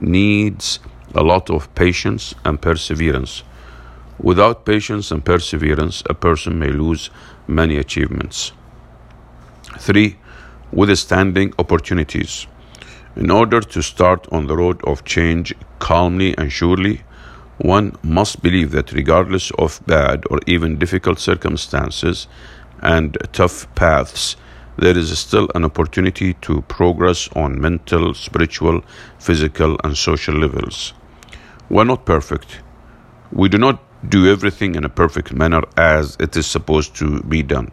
needs 0.00 0.80
a 1.14 1.22
lot 1.22 1.50
of 1.50 1.74
patience 1.74 2.34
and 2.44 2.60
perseverance. 2.60 3.42
Without 4.20 4.64
patience 4.64 5.10
and 5.10 5.24
perseverance, 5.24 6.02
a 6.08 6.14
person 6.14 6.58
may 6.58 6.70
lose 6.70 7.10
many 7.46 7.76
achievements. 7.76 8.52
3. 9.78 10.16
Withstanding 10.72 11.54
opportunities. 11.58 12.46
In 13.16 13.30
order 13.30 13.60
to 13.60 13.82
start 13.82 14.26
on 14.32 14.46
the 14.46 14.56
road 14.56 14.80
of 14.84 15.04
change 15.04 15.54
calmly 15.78 16.36
and 16.36 16.52
surely, 16.52 17.02
one 17.58 17.96
must 18.02 18.42
believe 18.42 18.70
that 18.70 18.92
regardless 18.92 19.50
of 19.52 19.80
bad 19.86 20.24
or 20.30 20.40
even 20.46 20.78
difficult 20.78 21.18
circumstances 21.18 22.28
and 22.80 23.18
tough 23.32 23.72
paths, 23.74 24.36
there 24.76 24.96
is 24.96 25.16
still 25.18 25.48
an 25.56 25.64
opportunity 25.64 26.34
to 26.34 26.62
progress 26.62 27.28
on 27.34 27.60
mental, 27.60 28.14
spiritual, 28.14 28.82
physical, 29.18 29.76
and 29.82 29.96
social 29.96 30.36
levels. 30.36 30.94
We're 31.68 31.84
not 31.84 32.06
perfect. 32.06 32.60
We 33.32 33.48
do 33.48 33.58
not 33.58 33.82
do 34.08 34.30
everything 34.30 34.76
in 34.76 34.84
a 34.84 34.88
perfect 34.88 35.32
manner 35.32 35.62
as 35.76 36.16
it 36.20 36.36
is 36.36 36.46
supposed 36.46 36.94
to 36.96 37.20
be 37.24 37.42
done. 37.42 37.72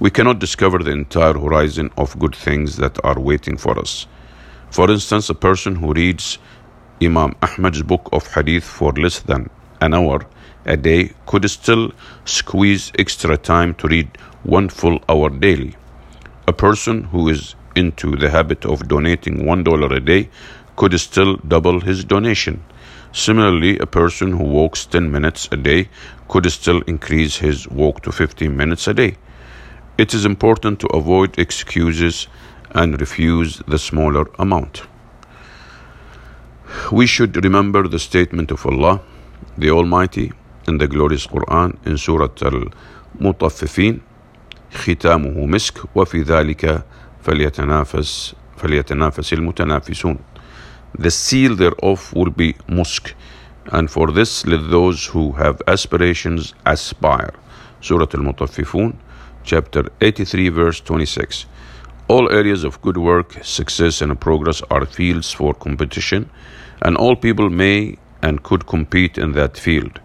We 0.00 0.10
cannot 0.10 0.38
discover 0.38 0.78
the 0.78 0.92
entire 0.92 1.34
horizon 1.34 1.90
of 1.98 2.18
good 2.18 2.34
things 2.34 2.76
that 2.76 2.98
are 3.04 3.20
waiting 3.20 3.58
for 3.58 3.78
us. 3.78 4.06
For 4.70 4.90
instance, 4.90 5.28
a 5.28 5.34
person 5.34 5.76
who 5.76 5.92
reads 5.92 6.38
Imam 7.02 7.34
Ahmad's 7.42 7.82
book 7.82 8.08
of 8.10 8.26
Hadith 8.32 8.64
for 8.64 8.90
less 8.92 9.20
than 9.20 9.50
an 9.82 9.92
hour 9.92 10.26
a 10.64 10.78
day 10.78 11.12
could 11.26 11.48
still 11.50 11.92
squeeze 12.24 12.90
extra 12.98 13.36
time 13.36 13.74
to 13.74 13.86
read 13.86 14.08
one 14.44 14.70
full 14.70 14.98
hour 15.06 15.28
daily. 15.28 15.74
A 16.48 16.54
person 16.54 17.04
who 17.04 17.28
is 17.28 17.54
into 17.74 18.16
the 18.16 18.30
habit 18.30 18.64
of 18.64 18.88
donating 18.88 19.44
$1 19.44 19.96
a 19.96 20.00
day 20.00 20.30
could 20.76 20.98
still 20.98 21.36
double 21.48 21.80
his 21.80 22.02
donation. 22.02 22.64
Similarly, 23.12 23.78
a 23.78 23.86
person 23.86 24.32
who 24.32 24.44
walks 24.44 24.86
10 24.86 25.12
minutes 25.12 25.48
a 25.52 25.56
day 25.58 25.90
could 26.28 26.50
still 26.50 26.80
increase 26.86 27.36
his 27.36 27.68
walk 27.68 28.00
to 28.02 28.10
15 28.10 28.56
minutes 28.56 28.88
a 28.88 28.94
day. 28.94 29.16
It 29.98 30.14
is 30.14 30.24
important 30.24 30.80
to 30.80 30.86
avoid 30.88 31.38
excuses 31.38 32.26
and 32.70 32.98
refuse 32.98 33.62
the 33.68 33.78
smaller 33.78 34.30
amount. 34.38 34.82
We 36.91 37.05
should 37.05 37.43
remember 37.43 37.87
the 37.87 37.99
statement 37.99 38.51
of 38.51 38.65
Allah, 38.65 39.01
the 39.57 39.71
Almighty, 39.71 40.31
in 40.67 40.77
the 40.77 40.87
glorious 40.87 41.25
Quran 41.27 41.77
in 41.85 41.97
Surah 41.97 42.29
Al-Mutaffifin, 42.41 44.01
ختامه 44.73 45.45
مسك 45.45 45.95
وفي 45.95 46.21
ذلك 46.21 46.85
فليتنافس 47.23 48.35
فليتنافس 48.57 49.33
المتنافسون. 49.33 50.17
The 50.97 51.11
seal 51.11 51.55
thereof 51.55 52.13
will 52.13 52.31
be 52.31 52.55
musk, 52.67 53.13
and 53.71 53.89
for 53.89 54.11
this 54.11 54.45
let 54.45 54.69
those 54.69 55.05
who 55.05 55.31
have 55.33 55.61
aspirations 55.67 56.53
aspire. 56.65 57.33
Surah 57.81 58.07
Al-Mutaffifun, 58.13 58.93
chapter 59.43 59.83
83, 60.01 60.49
verse 60.49 60.79
26. 60.81 61.45
All 62.07 62.29
areas 62.29 62.63
of 62.63 62.81
good 62.81 62.97
work, 62.97 63.37
success, 63.41 64.01
and 64.01 64.19
progress 64.19 64.61
are 64.69 64.85
fields 64.85 65.31
for 65.31 65.53
competition, 65.53 66.29
and 66.82 66.96
all 66.96 67.16
people 67.16 67.50
may 67.50 67.96
and 68.22 68.42
could 68.42 68.66
compete 68.66 69.18
in 69.18 69.32
that 69.32 69.56
field. 69.56 70.00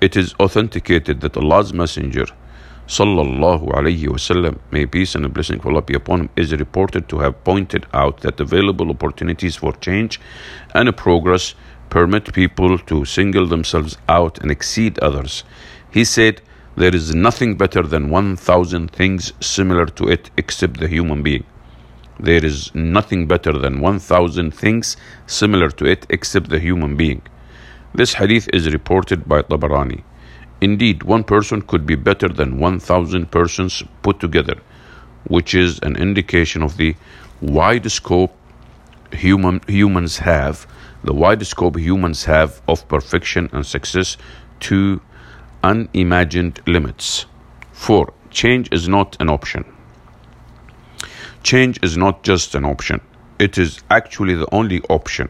It 0.00 0.16
is 0.16 0.34
authenticated 0.38 1.20
that 1.20 1.36
Allah's 1.36 1.72
Messenger, 1.72 2.26
sallallahu 2.86 3.72
alaihi 3.72 4.06
wasallam, 4.06 4.58
may 4.70 4.86
peace 4.86 5.14
and 5.14 5.32
blessing 5.32 5.58
of 5.58 5.66
Allah 5.66 5.82
be 5.82 5.94
upon 5.94 6.20
him, 6.20 6.28
is 6.36 6.52
reported 6.52 7.08
to 7.08 7.18
have 7.18 7.42
pointed 7.44 7.86
out 7.92 8.20
that 8.20 8.40
available 8.40 8.90
opportunities 8.90 9.56
for 9.56 9.72
change 9.72 10.20
and 10.74 10.94
progress 10.96 11.54
permit 11.88 12.32
people 12.32 12.78
to 12.78 13.04
single 13.04 13.46
themselves 13.46 13.96
out 14.08 14.38
and 14.40 14.50
exceed 14.50 14.98
others. 14.98 15.44
He 15.90 16.04
said, 16.04 16.42
There 16.76 16.94
is 16.94 17.14
nothing 17.14 17.56
better 17.56 17.82
than 17.82 18.10
1,000 18.10 18.90
things 18.90 19.32
similar 19.40 19.86
to 19.86 20.08
it 20.08 20.30
except 20.36 20.78
the 20.78 20.88
human 20.88 21.22
being. 21.22 21.44
There 22.18 22.44
is 22.44 22.74
nothing 22.74 23.26
better 23.26 23.52
than 23.52 23.80
1,000 23.80 24.50
things 24.52 24.96
similar 25.26 25.70
to 25.70 25.84
it 25.84 26.06
except 26.08 26.48
the 26.48 26.58
human 26.58 26.96
being. 26.96 27.22
This 27.94 28.14
hadith 28.14 28.48
is 28.52 28.72
reported 28.72 29.28
by 29.28 29.42
Tabarani. 29.42 30.02
Indeed, 30.60 31.02
one 31.02 31.24
person 31.24 31.60
could 31.62 31.84
be 31.84 31.94
better 31.94 32.28
than 32.28 32.58
1,000 32.58 33.30
persons 33.30 33.82
put 34.02 34.20
together, 34.20 34.56
which 35.24 35.54
is 35.54 35.78
an 35.80 35.96
indication 35.96 36.62
of 36.62 36.78
the 36.78 36.96
wide 37.42 37.90
scope 37.90 38.34
human, 39.12 39.60
humans 39.68 40.18
have, 40.18 40.66
the 41.04 41.12
wide 41.12 41.46
scope 41.46 41.78
humans 41.78 42.24
have 42.24 42.62
of 42.66 42.88
perfection 42.88 43.50
and 43.52 43.66
success 43.66 44.16
to 44.60 45.00
unimagined 45.62 46.60
limits. 46.66 47.26
4. 47.72 48.12
Change 48.30 48.68
is 48.72 48.88
not 48.88 49.16
an 49.20 49.28
option. 49.28 49.64
Change 51.46 51.78
is 51.84 51.96
not 51.96 52.24
just 52.24 52.56
an 52.56 52.64
option, 52.64 53.00
it 53.38 53.56
is 53.56 53.80
actually 53.88 54.34
the 54.34 54.52
only 54.52 54.80
option. 54.88 55.28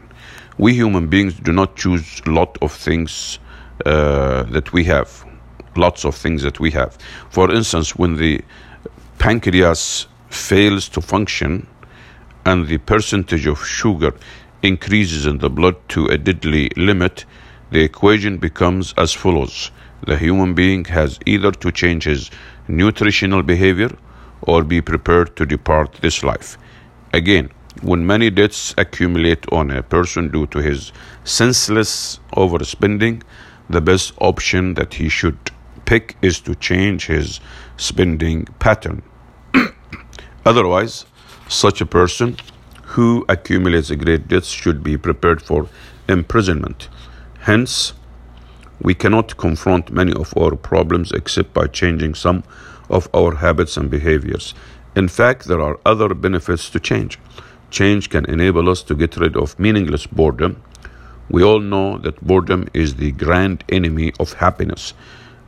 We 0.56 0.73
human 0.73 1.08
beings 1.08 1.35
do 1.35 1.52
not 1.52 1.76
choose 1.76 2.23
a 2.25 2.30
lot 2.30 2.56
of 2.62 2.73
things 2.73 3.38
uh, 3.85 4.44
that 4.44 4.73
we 4.73 4.85
have, 4.85 5.26
lots 5.76 6.06
of 6.06 6.14
things 6.14 6.40
that 6.40 6.58
we 6.58 6.70
have. 6.70 6.96
For 7.28 7.52
instance, 7.52 7.96
when 7.96 8.16
the 8.16 8.40
pancreas 9.18 10.06
fails 10.30 10.88
to 10.88 11.02
function 11.02 11.66
and 12.46 12.66
the 12.66 12.78
percentage 12.78 13.46
of 13.46 13.62
sugar 13.62 14.14
increases 14.62 15.26
in 15.26 15.37
the 15.37 15.50
blood 15.50 15.76
to 15.90 16.06
a 16.06 16.16
deadly 16.16 16.70
limit, 16.78 17.26
the 17.73 17.80
equation 17.80 18.38
becomes 18.38 18.94
as 18.96 19.12
follows 19.12 19.70
the 20.06 20.16
human 20.16 20.54
being 20.54 20.87
has 20.87 21.18
either 21.26 21.52
to 21.52 21.70
change 21.70 22.04
his 22.04 22.30
nutritional 22.68 23.42
behavior 23.42 23.90
or 24.47 24.65
be 24.65 24.81
prepared 24.81 25.37
to 25.37 25.45
depart 25.45 25.93
this 26.00 26.23
life. 26.23 26.57
Again, 27.12 27.50
when 27.83 28.07
many 28.07 28.31
debts 28.31 28.75
accumulate 28.79 29.45
on 29.53 29.71
a 29.71 29.83
person 29.83 30.31
due 30.31 30.47
to 30.47 30.61
his 30.61 30.93
senseless 31.25 32.21
overspending, 32.32 33.23
the 33.69 33.80
best 33.80 34.15
option 34.21 34.75
that 34.75 34.95
he 34.95 35.09
should 35.09 35.39
pick 35.85 36.17
is 36.23 36.41
to 36.41 36.54
change 36.54 37.06
his 37.06 37.41
spending 37.76 38.45
pattern. 38.59 39.02
Otherwise, 40.47 41.04
such 41.49 41.80
a 41.80 41.87
person 41.87 42.37
who 42.85 43.25
accumulates 43.28 43.91
a 43.91 43.97
great 43.97 44.28
debts 44.28 44.49
should 44.49 44.82
be 44.82 44.97
prepared 44.97 45.43
for 45.43 45.69
imprisonment. 46.09 46.89
Hence, 47.41 47.93
we 48.80 48.95
cannot 48.95 49.37
confront 49.37 49.91
many 49.91 50.13
of 50.13 50.37
our 50.37 50.56
problems 50.56 51.13
except 51.13 51.52
by 51.52 51.67
changing 51.67 52.15
some 52.15 52.43
of 52.88 53.08
our 53.14 53.36
habits 53.36 53.76
and 53.76 53.90
behaviors. 53.90 54.54
In 54.94 55.08
fact, 55.08 55.46
there 55.46 55.60
are 55.60 55.78
other 55.84 56.14
benefits 56.14 56.70
to 56.70 56.80
change. 56.80 57.18
Change 57.70 58.10
can 58.10 58.25
enable 58.26 58.70
us 58.70 58.82
to 58.84 58.94
get 58.94 59.16
rid 59.16 59.36
of 59.36 59.58
meaningless 59.58 60.06
boredom. 60.06 60.62
We 61.28 61.42
all 61.42 61.60
know 61.60 61.99
that 61.99 62.25
boredom 62.25 62.68
is 62.72 62.94
the 62.94 63.12
grand 63.12 63.64
enemy 63.68 64.12
of 64.20 64.34
happiness. 64.34 64.94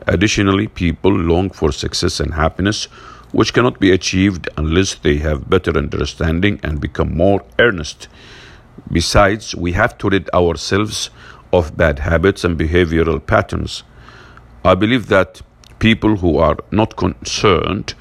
Additionally, 0.06 0.68
people 0.68 1.12
long 1.12 1.50
for 1.50 1.70
success 1.72 2.20
and 2.20 2.34
happiness, 2.34 2.84
which 3.32 3.52
cannot 3.52 3.78
be 3.78 3.90
achieved 3.90 4.48
unless 4.56 4.94
they 4.94 5.18
have 5.18 5.50
better 5.50 5.76
understanding 5.76 6.58
and 6.62 6.80
become 6.80 7.16
more 7.16 7.44
earnest. 7.58 8.08
Besides, 8.90 9.54
we 9.54 9.72
have 9.72 9.98
to 9.98 10.08
rid 10.08 10.28
ourselves 10.30 11.10
of 11.52 11.76
bad 11.76 12.00
habits 12.00 12.44
and 12.44 12.58
behavioral 12.58 13.24
patterns. 13.24 13.82
I 14.64 14.74
believe 14.74 15.08
that 15.08 15.42
people 15.78 16.16
who 16.16 16.38
are 16.38 16.56
not 16.70 16.96
concerned, 16.96 17.94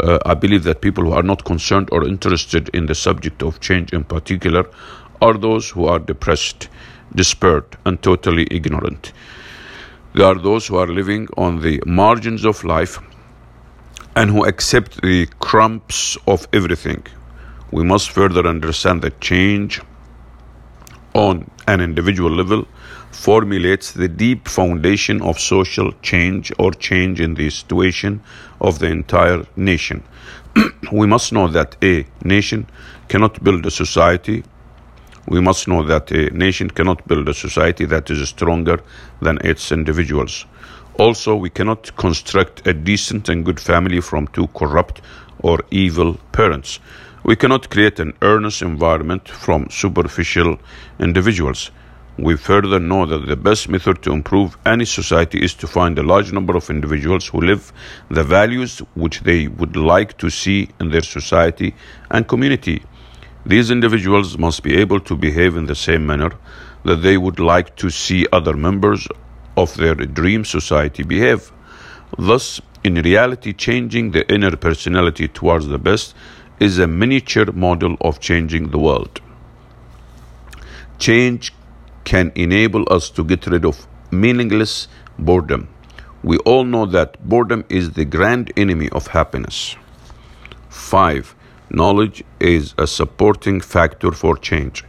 uh, 0.00 0.18
I 0.24 0.34
believe 0.34 0.64
that 0.64 0.80
people 0.80 1.04
who 1.04 1.12
are 1.12 1.22
not 1.22 1.44
concerned 1.44 1.88
or 1.92 2.06
interested 2.06 2.68
in 2.70 2.86
the 2.86 2.94
subject 2.94 3.42
of 3.42 3.60
change 3.60 3.92
in 3.92 4.04
particular 4.04 4.68
are 5.20 5.34
those 5.34 5.70
who 5.70 5.86
are 5.86 5.98
depressed, 5.98 6.68
despaired, 7.14 7.76
and 7.84 8.00
totally 8.02 8.46
ignorant. 8.50 9.12
They 10.14 10.22
are 10.22 10.36
those 10.36 10.66
who 10.66 10.76
are 10.76 10.86
living 10.86 11.28
on 11.36 11.60
the 11.60 11.82
margins 11.86 12.44
of 12.44 12.64
life 12.64 12.98
and 14.14 14.30
who 14.30 14.44
accept 14.44 15.00
the 15.02 15.26
crumbs 15.38 16.16
of 16.26 16.48
everything. 16.52 17.06
We 17.70 17.84
must 17.84 18.10
further 18.10 18.46
understand 18.46 19.02
that 19.02 19.20
change 19.20 19.80
on 21.14 21.50
an 21.66 21.80
individual 21.80 22.30
level 22.30 22.66
formulates 23.12 23.92
the 23.92 24.08
deep 24.08 24.48
foundation 24.48 25.20
of 25.22 25.38
social 25.38 25.92
change 26.02 26.52
or 26.58 26.72
change 26.72 27.20
in 27.20 27.34
the 27.34 27.50
situation 27.50 28.22
of 28.60 28.78
the 28.78 28.86
entire 28.86 29.44
nation. 29.56 30.02
we 30.92 31.06
must 31.06 31.32
know 31.32 31.48
that 31.48 31.76
a 31.82 32.06
nation 32.24 32.66
cannot 33.08 33.42
build 33.42 33.64
a 33.66 33.70
society. 33.70 34.44
We 35.26 35.40
must 35.40 35.68
know 35.68 35.82
that 35.84 36.10
a 36.10 36.30
nation 36.30 36.70
cannot 36.70 37.06
build 37.06 37.28
a 37.28 37.34
society 37.34 37.84
that 37.86 38.10
is 38.10 38.28
stronger 38.28 38.80
than 39.20 39.38
its 39.44 39.72
individuals. 39.72 40.46
Also, 40.98 41.36
we 41.36 41.50
cannot 41.50 41.94
construct 41.96 42.66
a 42.66 42.72
decent 42.72 43.28
and 43.28 43.44
good 43.44 43.60
family 43.60 44.00
from 44.00 44.26
two 44.28 44.48
corrupt 44.48 45.00
or 45.40 45.60
evil 45.70 46.14
parents. 46.32 46.80
We 47.22 47.36
cannot 47.36 47.70
create 47.70 48.00
an 48.00 48.14
earnest 48.22 48.62
environment 48.62 49.28
from 49.28 49.68
superficial 49.70 50.58
individuals. 50.98 51.70
We 52.18 52.36
further 52.36 52.80
know 52.80 53.06
that 53.06 53.26
the 53.26 53.36
best 53.36 53.68
method 53.68 54.02
to 54.02 54.12
improve 54.12 54.58
any 54.66 54.84
society 54.84 55.38
is 55.38 55.54
to 55.54 55.68
find 55.68 55.96
a 55.96 56.02
large 56.02 56.32
number 56.32 56.56
of 56.56 56.68
individuals 56.68 57.28
who 57.28 57.40
live 57.40 57.72
the 58.10 58.24
values 58.24 58.80
which 58.96 59.20
they 59.20 59.46
would 59.46 59.76
like 59.76 60.18
to 60.18 60.28
see 60.28 60.68
in 60.80 60.90
their 60.90 61.02
society 61.02 61.76
and 62.10 62.26
community. 62.26 62.82
These 63.46 63.70
individuals 63.70 64.36
must 64.36 64.64
be 64.64 64.76
able 64.76 64.98
to 65.00 65.14
behave 65.16 65.56
in 65.56 65.66
the 65.66 65.76
same 65.76 66.06
manner 66.06 66.32
that 66.84 67.02
they 67.02 67.16
would 67.16 67.38
like 67.38 67.76
to 67.76 67.88
see 67.88 68.26
other 68.32 68.54
members 68.54 69.06
of 69.56 69.76
their 69.76 69.94
dream 69.94 70.44
society 70.44 71.04
behave. 71.04 71.52
Thus, 72.18 72.60
in 72.82 72.96
reality, 72.96 73.52
changing 73.52 74.10
the 74.10 74.28
inner 74.32 74.56
personality 74.56 75.28
towards 75.28 75.68
the 75.68 75.78
best 75.78 76.16
is 76.58 76.80
a 76.80 76.88
miniature 76.88 77.52
model 77.52 77.96
of 78.00 78.18
changing 78.18 78.70
the 78.70 78.78
world. 78.78 79.20
Change 80.98 81.52
can 82.08 82.32
enable 82.34 82.84
us 82.96 83.10
to 83.10 83.22
get 83.22 83.46
rid 83.46 83.64
of 83.70 83.86
meaningless 84.10 84.88
boredom. 85.18 85.68
We 86.22 86.38
all 86.50 86.64
know 86.64 86.86
that 86.86 87.10
boredom 87.32 87.64
is 87.68 87.90
the 87.92 88.06
grand 88.06 88.50
enemy 88.56 88.88
of 88.90 89.08
happiness. 89.08 89.76
5. 90.70 91.34
Knowledge 91.70 92.24
is 92.40 92.74
a 92.78 92.86
supporting 92.86 93.60
factor 93.60 94.10
for 94.10 94.38
change. 94.38 94.84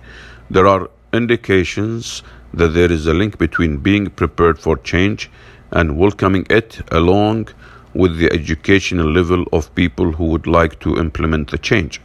There 0.49 0.65
are 0.65 0.89
indications 1.11 2.23
that 2.53 2.69
there 2.69 2.91
is 2.91 3.05
a 3.05 3.13
link 3.13 3.37
between 3.37 3.77
being 3.89 4.09
prepared 4.21 4.57
for 4.57 4.77
change 4.77 5.29
and 5.71 5.97
welcoming 5.97 6.45
it 6.49 6.81
along 6.89 7.49
with 7.93 8.17
the 8.17 8.31
educational 8.31 9.11
level 9.11 9.43
of 9.51 9.75
people 9.75 10.13
who 10.13 10.27
would 10.27 10.47
like 10.47 10.79
to 10.79 10.97
implement 10.97 11.51
the 11.51 11.57
change. 11.57 11.99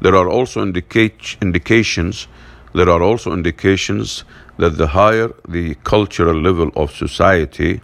There 0.00 0.14
are 0.14 0.28
also 0.28 0.62
indica- 0.62 1.36
indications 1.42 2.28
there 2.74 2.90
are 2.90 3.02
also 3.02 3.32
indications 3.32 4.24
that 4.58 4.76
the 4.76 4.88
higher 4.88 5.32
the 5.48 5.74
cultural 5.84 6.40
level 6.40 6.70
of 6.76 6.90
society, 6.92 7.80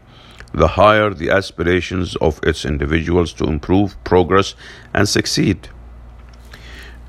the 0.53 0.69
higher 0.69 1.11
the 1.11 1.31
aspirations 1.31 2.17
of 2.17 2.41
its 2.43 2.65
individuals 2.65 3.33
to 3.35 3.45
improve, 3.45 3.97
progress, 4.05 4.55
and 4.95 5.09
succeed. 5.09 5.69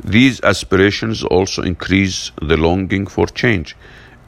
These 0.04 0.42
aspirations 0.42 1.24
also 1.24 1.62
increase 1.62 2.32
the 2.42 2.58
longing 2.58 3.06
for 3.06 3.28
change. 3.28 3.76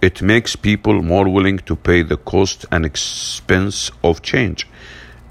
It 0.01 0.21
makes 0.21 0.55
people 0.55 1.01
more 1.01 1.27
willing 1.27 1.59
to 1.59 1.75
pay 1.75 2.03
the 2.03 2.17
cost 2.17 2.65
and 2.71 2.85
expense 2.85 3.89
of 4.03 4.21
change. 4.21 4.67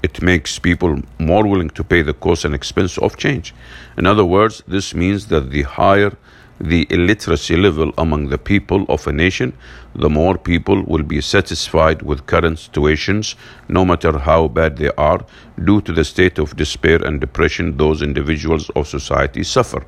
It 0.01 0.21
makes 0.21 0.59
people 0.59 1.01
more 1.17 1.47
willing 1.47 1.69
to 1.71 1.83
pay 1.83 2.01
the 2.01 2.13
cost 2.13 2.43
and 2.43 2.53
expense 2.53 2.97
of 2.97 3.15
change. 3.15 3.53
In 3.97 4.05
other 4.05 4.25
words, 4.25 4.61
this 4.67 4.93
means 4.93 5.27
that 5.27 5.51
the 5.51 5.61
higher 5.61 6.17
the 6.63 6.87
illiteracy 6.89 7.57
level 7.57 7.91
among 7.97 8.29
the 8.29 8.37
people 8.37 8.85
of 8.87 9.05
a 9.05 9.11
nation, 9.11 9.51
the 9.95 10.09
more 10.09 10.37
people 10.37 10.81
will 10.83 11.03
be 11.03 11.19
satisfied 11.19 12.01
with 12.01 12.25
current 12.25 12.57
situations, 12.57 13.35
no 13.67 13.83
matter 13.83 14.17
how 14.17 14.47
bad 14.47 14.77
they 14.77 14.89
are, 14.91 15.25
due 15.65 15.81
to 15.81 15.91
the 15.91 16.05
state 16.05 16.39
of 16.39 16.55
despair 16.55 17.03
and 17.03 17.19
depression 17.19 17.75
those 17.75 18.01
individuals 18.01 18.69
of 18.77 18.87
society 18.87 19.43
suffer. 19.43 19.85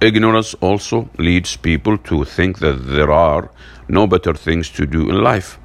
Ignorance 0.00 0.54
also 0.54 1.08
leads 1.18 1.56
people 1.56 1.96
to 1.98 2.24
think 2.24 2.58
that 2.58 2.86
there 2.86 3.12
are 3.12 3.48
no 3.88 4.06
better 4.08 4.34
things 4.34 4.68
to 4.70 4.86
do 4.86 5.08
in 5.08 5.22
life. 5.22 5.58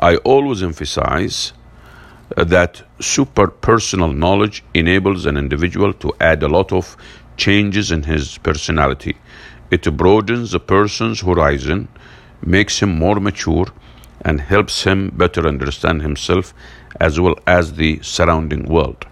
I 0.00 0.16
always 0.16 0.62
emphasize 0.62 1.52
that 2.36 2.82
super 3.00 3.46
personal 3.46 4.12
knowledge 4.12 4.64
enables 4.74 5.24
an 5.24 5.36
individual 5.36 5.92
to 5.94 6.12
add 6.20 6.42
a 6.42 6.48
lot 6.48 6.72
of 6.72 6.96
changes 7.36 7.90
in 7.92 8.02
his 8.02 8.38
personality. 8.38 9.16
It 9.70 9.96
broadens 9.96 10.54
a 10.54 10.60
person's 10.60 11.20
horizon, 11.20 11.88
makes 12.42 12.80
him 12.80 12.98
more 12.98 13.20
mature, 13.20 13.66
and 14.22 14.40
helps 14.40 14.84
him 14.84 15.10
better 15.14 15.46
understand 15.46 16.02
himself 16.02 16.54
as 17.00 17.20
well 17.20 17.36
as 17.46 17.74
the 17.74 18.00
surrounding 18.02 18.64
world. 18.64 19.04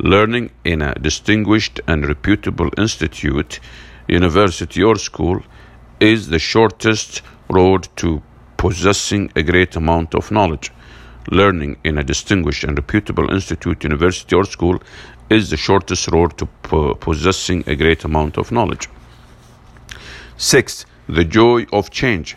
Learning 0.00 0.50
in 0.64 0.82
a 0.82 0.94
distinguished 0.94 1.80
and 1.86 2.06
reputable 2.06 2.70
institute, 2.76 3.60
university, 4.08 4.82
or 4.82 4.96
school 4.96 5.42
is 6.00 6.28
the 6.28 6.38
shortest 6.38 7.22
road 7.48 7.88
to 7.96 8.22
possessing 8.56 9.30
a 9.36 9.42
great 9.42 9.76
amount 9.76 10.14
of 10.14 10.30
knowledge. 10.30 10.72
Learning 11.30 11.76
in 11.84 11.98
a 11.98 12.04
distinguished 12.04 12.64
and 12.64 12.76
reputable 12.76 13.30
institute, 13.30 13.84
university, 13.84 14.34
or 14.34 14.44
school 14.44 14.82
is 15.28 15.50
the 15.50 15.56
shortest 15.56 16.08
road 16.08 16.36
to 16.36 16.46
po- 16.62 16.94
possessing 16.94 17.62
a 17.66 17.76
great 17.76 18.04
amount 18.04 18.36
of 18.38 18.50
knowledge. 18.50 18.88
Sixth, 20.42 20.86
the 21.06 21.26
joy 21.26 21.66
of 21.70 21.90
change. 21.90 22.34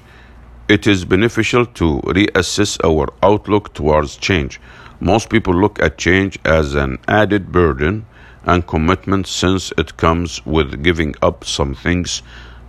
It 0.68 0.88
is 0.88 1.06
beneficial 1.06 1.66
to 1.68 2.02
reassess 2.02 2.78
our 2.84 3.08
outlook 3.24 3.74
towards 3.74 4.18
change. 4.18 4.60
Most 5.00 5.30
people 5.30 5.54
look 5.54 5.82
at 5.82 5.98
change 5.98 6.38
as 6.44 6.76
an 6.76 6.98
added 7.08 7.54
burden 7.54 8.06
and 8.44 8.68
commitment 8.68 9.26
since 9.28 9.72
it 9.78 9.96
comes 9.96 10.46
with 10.46 10.84
giving 10.84 11.16
up 11.22 11.46
some 11.46 11.74
things 11.74 12.22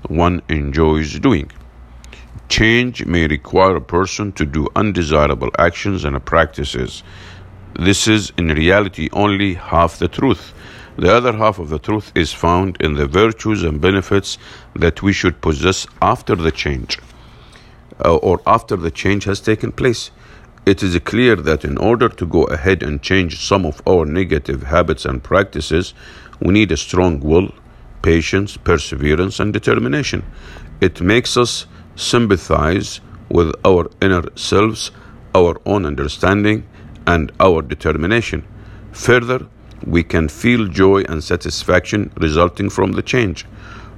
one 0.06 0.40
enjoys 0.48 1.18
doing. 1.18 1.50
Change 2.48 3.04
may 3.04 3.26
require 3.26 3.74
a 3.74 3.80
person 3.80 4.30
to 4.34 4.46
do 4.46 4.68
undesirable 4.76 5.50
actions 5.58 6.04
and 6.04 6.24
practices. 6.24 7.02
This 7.76 8.06
is 8.06 8.32
in 8.38 8.50
reality 8.50 9.08
only 9.12 9.54
half 9.54 9.98
the 9.98 10.06
truth. 10.06 10.54
The 10.96 11.12
other 11.12 11.32
half 11.32 11.58
of 11.58 11.70
the 11.70 11.80
truth 11.80 12.12
is 12.14 12.32
found 12.32 12.76
in 12.80 12.94
the 12.94 13.06
virtues 13.06 13.64
and 13.64 13.80
benefits 13.80 14.38
that 14.76 15.02
we 15.02 15.12
should 15.12 15.40
possess 15.40 15.86
after 16.00 16.36
the 16.36 16.52
change 16.52 16.98
uh, 18.04 18.16
or 18.16 18.40
after 18.46 18.76
the 18.76 18.90
change 18.90 19.24
has 19.24 19.40
taken 19.40 19.72
place. 19.72 20.10
It 20.66 20.82
is 20.82 20.98
clear 21.00 21.36
that 21.36 21.64
in 21.64 21.76
order 21.78 22.08
to 22.08 22.26
go 22.26 22.44
ahead 22.44 22.82
and 22.82 23.02
change 23.02 23.44
some 23.44 23.66
of 23.66 23.82
our 23.86 24.06
negative 24.06 24.62
habits 24.62 25.04
and 25.04 25.22
practices, 25.22 25.94
we 26.40 26.54
need 26.54 26.72
a 26.72 26.76
strong 26.76 27.20
will, 27.20 27.52
patience, 28.02 28.56
perseverance, 28.56 29.40
and 29.40 29.52
determination. 29.52 30.24
It 30.80 31.00
makes 31.00 31.36
us 31.36 31.66
sympathize 31.96 33.00
with 33.28 33.52
our 33.64 33.90
inner 34.00 34.24
selves, 34.36 34.90
our 35.34 35.60
own 35.66 35.84
understanding, 35.86 36.66
and 37.06 37.32
our 37.40 37.62
determination. 37.62 38.46
Further, 38.92 39.46
we 39.86 40.02
can 40.02 40.28
feel 40.28 40.66
joy 40.66 41.02
and 41.08 41.22
satisfaction 41.22 42.10
resulting 42.18 42.70
from 42.70 42.92
the 42.92 43.02
change. 43.02 43.46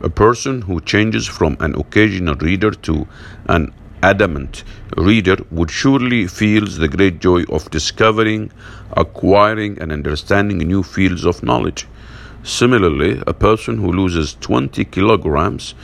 A 0.01 0.11
person 0.11 0.63
who 0.63 0.81
changes 0.81 1.27
from 1.27 1.57
an 1.61 1.75
occasional 1.75 2.35
reader 2.37 2.71
to 2.71 3.07
an 3.49 3.73
adamant 4.03 4.65
reader 4.97 5.37
would 5.51 5.71
surely 5.71 6.27
feel 6.27 6.67
the 6.67 6.89
great 6.89 7.21
joy 7.21 7.45
of 7.49 7.71
discovering, 7.71 8.51
acquiring, 8.93 9.79
and 9.81 9.91
understanding 9.93 10.59
new 10.59 10.83
fields 10.83 11.25
of 11.25 11.43
knowledge. 11.43 11.87
Similarly, 12.43 13.23
a 13.27 13.33
person 13.33 13.79
who 13.79 13.93
loses 13.93 14.35
20 14.41 14.85
kilograms 14.87 15.75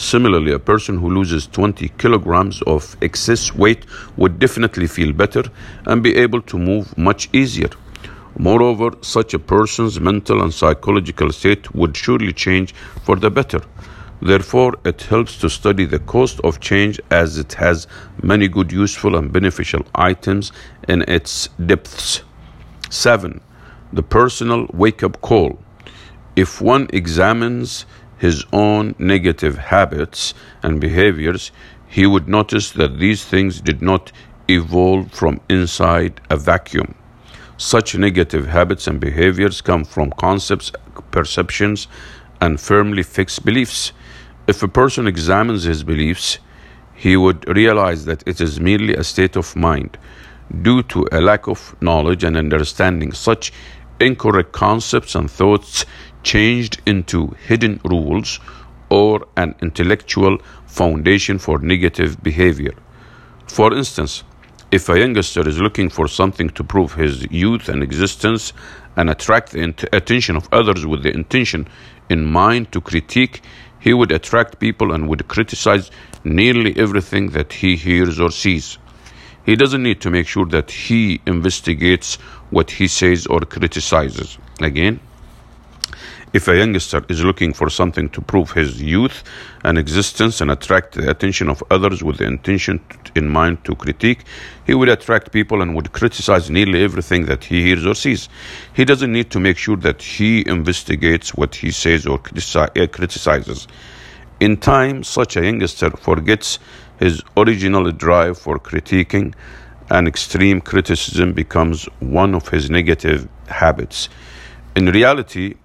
Similarly, 0.00 0.52
a 0.52 0.58
person 0.58 0.96
who 0.96 1.10
loses 1.10 1.46
20 1.46 1.90
kilograms 1.98 2.62
of 2.62 2.96
excess 3.02 3.54
weight 3.54 3.84
would 4.16 4.38
definitely 4.38 4.86
feel 4.86 5.12
better 5.12 5.42
and 5.84 6.02
be 6.02 6.16
able 6.16 6.40
to 6.40 6.58
move 6.58 6.96
much 6.96 7.28
easier. 7.34 7.68
Moreover, 8.38 8.92
such 9.00 9.34
a 9.34 9.38
person's 9.38 10.00
mental 10.00 10.42
and 10.42 10.52
psychological 10.52 11.32
state 11.32 11.74
would 11.74 11.96
surely 11.96 12.32
change 12.32 12.74
for 13.04 13.16
the 13.16 13.30
better. 13.30 13.60
Therefore, 14.22 14.74
it 14.84 15.02
helps 15.02 15.38
to 15.38 15.48
study 15.48 15.86
the 15.86 15.98
cost 15.98 16.40
of 16.40 16.60
change 16.60 17.00
as 17.10 17.38
it 17.38 17.54
has 17.54 17.86
many 18.22 18.48
good, 18.48 18.70
useful, 18.70 19.16
and 19.16 19.32
beneficial 19.32 19.84
items 19.94 20.52
in 20.88 21.02
its 21.08 21.48
depths. 21.64 22.22
7. 22.90 23.40
The 23.92 24.02
personal 24.02 24.66
wake 24.72 25.02
up 25.02 25.20
call. 25.22 25.58
If 26.36 26.60
one 26.60 26.88
examines 26.92 27.86
his 28.18 28.44
own 28.52 28.94
negative 28.98 29.56
habits 29.56 30.34
and 30.62 30.80
behaviors, 30.80 31.50
he 31.88 32.06
would 32.06 32.28
notice 32.28 32.70
that 32.72 32.98
these 32.98 33.24
things 33.24 33.60
did 33.60 33.80
not 33.80 34.12
evolve 34.48 35.10
from 35.12 35.40
inside 35.48 36.20
a 36.28 36.36
vacuum. 36.36 36.94
Such 37.60 37.94
negative 37.94 38.46
habits 38.46 38.86
and 38.86 38.98
behaviors 38.98 39.60
come 39.60 39.84
from 39.84 40.12
concepts, 40.12 40.72
perceptions, 41.10 41.88
and 42.40 42.58
firmly 42.58 43.02
fixed 43.02 43.44
beliefs. 43.44 43.92
If 44.46 44.62
a 44.62 44.66
person 44.66 45.06
examines 45.06 45.64
his 45.64 45.84
beliefs, 45.84 46.38
he 46.94 47.18
would 47.18 47.46
realize 47.46 48.06
that 48.06 48.26
it 48.26 48.40
is 48.40 48.58
merely 48.58 48.94
a 48.94 49.04
state 49.04 49.36
of 49.36 49.54
mind. 49.56 49.98
Due 50.62 50.82
to 50.84 51.06
a 51.12 51.20
lack 51.20 51.48
of 51.48 51.76
knowledge 51.82 52.24
and 52.24 52.34
understanding, 52.34 53.12
such 53.12 53.52
incorrect 54.00 54.52
concepts 54.52 55.14
and 55.14 55.30
thoughts 55.30 55.84
changed 56.22 56.80
into 56.86 57.36
hidden 57.46 57.78
rules 57.84 58.40
or 58.88 59.26
an 59.36 59.54
intellectual 59.60 60.38
foundation 60.64 61.38
for 61.38 61.58
negative 61.58 62.22
behavior. 62.22 62.72
For 63.46 63.74
instance, 63.74 64.24
if 64.70 64.88
a 64.88 64.98
youngster 64.98 65.48
is 65.48 65.60
looking 65.60 65.90
for 65.90 66.06
something 66.06 66.48
to 66.50 66.62
prove 66.62 66.94
his 66.94 67.26
youth 67.30 67.68
and 67.68 67.82
existence 67.82 68.52
and 68.96 69.10
attract 69.10 69.50
the 69.50 69.88
attention 69.92 70.36
of 70.36 70.48
others 70.52 70.86
with 70.86 71.02
the 71.02 71.10
intention 71.10 71.66
in 72.08 72.24
mind 72.24 72.70
to 72.72 72.80
critique, 72.80 73.42
he 73.80 73.92
would 73.92 74.12
attract 74.12 74.60
people 74.60 74.92
and 74.92 75.08
would 75.08 75.26
criticize 75.26 75.90
nearly 76.22 76.76
everything 76.76 77.30
that 77.30 77.52
he 77.52 77.76
hears 77.76 78.20
or 78.20 78.30
sees. 78.30 78.78
He 79.44 79.56
doesn't 79.56 79.82
need 79.82 80.00
to 80.02 80.10
make 80.10 80.28
sure 80.28 80.46
that 80.46 80.70
he 80.70 81.20
investigates 81.26 82.16
what 82.50 82.70
he 82.70 82.86
says 82.86 83.26
or 83.26 83.40
criticizes. 83.40 84.38
Again, 84.60 85.00
if 86.32 86.46
a 86.46 86.56
youngster 86.56 87.04
is 87.08 87.24
looking 87.24 87.52
for 87.52 87.68
something 87.68 88.08
to 88.10 88.20
prove 88.20 88.52
his 88.52 88.80
youth 88.80 89.24
and 89.64 89.76
existence 89.76 90.40
and 90.40 90.50
attract 90.50 90.94
the 90.94 91.10
attention 91.10 91.48
of 91.48 91.62
others 91.70 92.04
with 92.04 92.18
the 92.18 92.24
intention 92.24 92.80
in 93.16 93.28
mind 93.28 93.64
to 93.64 93.74
critique, 93.74 94.24
he 94.64 94.74
will 94.74 94.90
attract 94.90 95.32
people 95.32 95.60
and 95.60 95.74
would 95.74 95.92
criticize 95.92 96.48
nearly 96.48 96.84
everything 96.84 97.26
that 97.26 97.44
he 97.44 97.62
hears 97.62 97.84
or 97.84 97.94
sees. 97.94 98.28
He 98.74 98.84
doesn't 98.84 99.12
need 99.12 99.30
to 99.32 99.40
make 99.40 99.58
sure 99.58 99.76
that 99.78 100.02
he 100.02 100.46
investigates 100.46 101.34
what 101.34 101.56
he 101.56 101.72
says 101.72 102.06
or 102.06 102.20
uh, 102.20 102.86
criticizes. 102.86 103.66
In 104.38 104.56
time, 104.56 105.02
such 105.02 105.36
a 105.36 105.44
youngster 105.44 105.90
forgets 105.90 106.60
his 107.00 107.22
original 107.36 107.90
drive 107.90 108.38
for 108.38 108.58
critiquing, 108.58 109.34
and 109.90 110.06
extreme 110.06 110.60
criticism 110.60 111.32
becomes 111.32 111.86
one 111.98 112.34
of 112.34 112.48
his 112.48 112.70
negative 112.70 113.28
habits. 113.48 114.08
In 114.76 114.86
reality, 114.86 115.56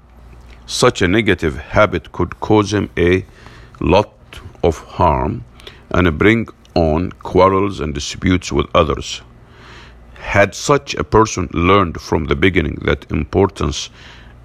such 0.65 1.01
a 1.01 1.07
negative 1.07 1.57
habit 1.57 2.11
could 2.11 2.39
cause 2.39 2.73
him 2.73 2.89
a 2.97 3.23
lot 3.79 4.11
of 4.63 4.79
harm 4.79 5.43
and 5.91 6.17
bring 6.17 6.47
on 6.73 7.11
quarrels 7.11 7.79
and 7.79 7.93
disputes 7.93 8.51
with 8.51 8.65
others. 8.73 9.21
Had 10.15 10.55
such 10.55 10.95
a 10.95 11.03
person 11.03 11.49
learned 11.53 12.01
from 12.01 12.25
the 12.25 12.35
beginning 12.35 12.79
that 12.83 13.09
importance 13.11 13.89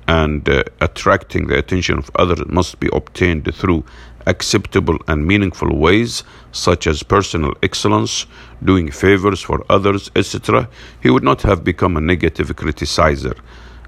and 0.07 0.47
uh, 0.49 0.63
attracting 0.81 1.47
the 1.47 1.59
attention 1.59 1.97
of 1.97 2.11
others 2.17 2.43
must 2.47 2.81
be 2.81 2.91
obtained 2.93 3.53
through 3.55 3.85
acceptable 4.27 4.99
and 5.09 5.27
meaningful 5.27 5.75
ways, 5.75 6.23
such 6.53 6.87
as 6.87 7.03
personal 7.03 7.55
excellence, 7.63 8.27
doing 8.63 8.91
favors 8.91 9.41
for 9.41 9.65
others, 9.71 10.11
etc., 10.15 10.69
he 11.03 11.09
would 11.09 11.25
not 11.25 11.41
have 11.43 11.65
become 11.65 11.97
a 11.97 12.01
negative 12.01 12.49
criticizer 12.49 13.39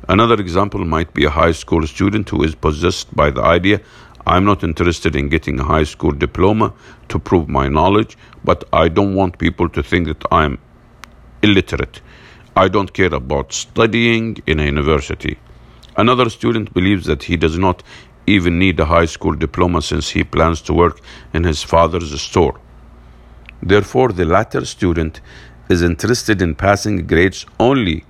Another 0.08 0.34
example 0.34 0.84
might 0.84 1.14
be 1.14 1.24
a 1.24 1.30
high 1.30 1.52
school 1.52 1.86
student 1.86 2.28
who 2.28 2.42
is 2.42 2.54
possessed 2.54 3.14
by 3.14 3.30
the 3.30 3.42
idea 3.42 3.80
I'm 4.26 4.44
not 4.44 4.62
interested 4.62 5.16
in 5.16 5.28
getting 5.28 5.58
a 5.58 5.64
high 5.64 5.82
school 5.82 6.12
diploma 6.12 6.72
to 7.08 7.18
prove 7.18 7.48
my 7.48 7.66
knowledge, 7.68 8.16
but 8.44 8.64
I 8.72 8.88
don't 8.88 9.14
want 9.14 9.38
people 9.38 9.68
to 9.70 9.82
think 9.82 10.06
that 10.06 10.24
I'm 10.30 10.58
illiterate. 11.42 12.00
I 12.54 12.68
don't 12.68 12.92
care 12.92 13.12
about 13.12 13.52
studying 13.52 14.36
in 14.46 14.60
a 14.60 14.64
university. 14.64 15.38
Another 15.96 16.30
student 16.30 16.72
believes 16.72 17.06
that 17.06 17.24
he 17.24 17.36
does 17.36 17.58
not 17.58 17.82
even 18.26 18.58
need 18.58 18.78
a 18.78 18.84
high 18.84 19.06
school 19.06 19.34
diploma 19.34 19.82
since 19.82 20.10
he 20.10 20.22
plans 20.22 20.62
to 20.62 20.72
work 20.72 21.00
in 21.34 21.42
his 21.42 21.62
father's 21.62 22.20
store. 22.20 22.60
Therefore, 23.60 24.12
the 24.12 24.24
latter 24.24 24.64
student 24.64 25.20
is 25.68 25.82
interested 25.82 26.40
in 26.40 26.54
passing 26.54 27.06
grades 27.06 27.44
only 27.58 28.04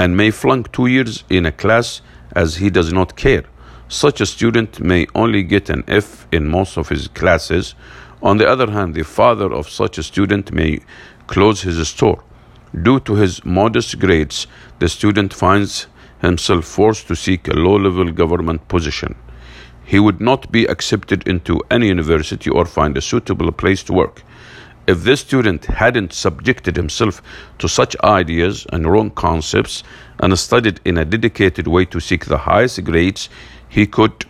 and 0.00 0.16
may 0.16 0.30
flunk 0.30 0.72
two 0.72 0.86
years 0.86 1.24
in 1.28 1.44
a 1.44 1.52
class 1.52 2.00
as 2.34 2.56
he 2.56 2.70
does 2.70 2.90
not 2.90 3.16
care. 3.16 3.44
Such 3.88 4.22
a 4.22 4.26
student 4.34 4.80
may 4.80 5.06
only 5.14 5.42
get 5.42 5.68
an 5.68 5.84
F 5.86 6.26
in 6.32 6.48
most 6.48 6.78
of 6.78 6.88
his 6.88 7.06
classes. 7.08 7.74
On 8.22 8.38
the 8.38 8.48
other 8.48 8.70
hand, 8.70 8.94
the 8.94 9.04
father 9.04 9.52
of 9.52 9.68
such 9.68 9.98
a 9.98 10.02
student 10.02 10.52
may 10.52 10.80
close 11.26 11.60
his 11.60 11.86
store. 11.86 12.22
Due 12.86 13.00
to 13.00 13.14
his 13.14 13.44
modest 13.44 13.98
grades, 13.98 14.46
the 14.78 14.88
student 14.88 15.34
finds 15.34 15.86
himself 16.22 16.64
forced 16.64 17.06
to 17.08 17.14
seek 17.14 17.46
a 17.46 17.52
low 17.66 17.76
level 17.76 18.10
government 18.10 18.68
position. 18.68 19.14
He 19.84 20.00
would 20.00 20.20
not 20.20 20.50
be 20.50 20.64
accepted 20.64 21.28
into 21.28 21.60
any 21.70 21.88
university 21.88 22.48
or 22.48 22.64
find 22.64 22.96
a 22.96 23.02
suitable 23.02 23.52
place 23.52 23.82
to 23.84 23.92
work. 23.92 24.22
If 24.90 25.04
this 25.04 25.20
student 25.20 25.66
hadn't 25.66 26.12
subjected 26.12 26.74
himself 26.74 27.22
to 27.60 27.68
such 27.68 27.94
ideas 28.02 28.66
and 28.72 28.90
wrong 28.90 29.10
concepts 29.12 29.84
and 30.18 30.36
studied 30.36 30.80
in 30.84 30.98
a 30.98 31.04
dedicated 31.04 31.68
way 31.68 31.84
to 31.84 32.00
seek 32.00 32.24
the 32.24 32.38
highest 32.38 32.82
grades, 32.82 33.28
he 33.68 33.86
could 33.86 34.24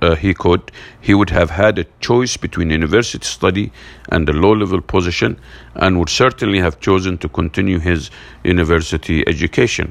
uh, 0.00 0.14
he 0.14 0.32
could 0.32 0.70
he 1.00 1.12
would 1.12 1.30
have 1.30 1.50
had 1.50 1.76
a 1.76 1.86
choice 1.98 2.36
between 2.36 2.70
university 2.70 3.26
study 3.26 3.72
and 4.10 4.28
a 4.28 4.32
low 4.32 4.52
level 4.52 4.80
position 4.80 5.40
and 5.74 5.98
would 5.98 6.08
certainly 6.08 6.60
have 6.60 6.78
chosen 6.78 7.18
to 7.18 7.28
continue 7.28 7.80
his 7.80 8.12
university 8.44 9.26
education. 9.26 9.90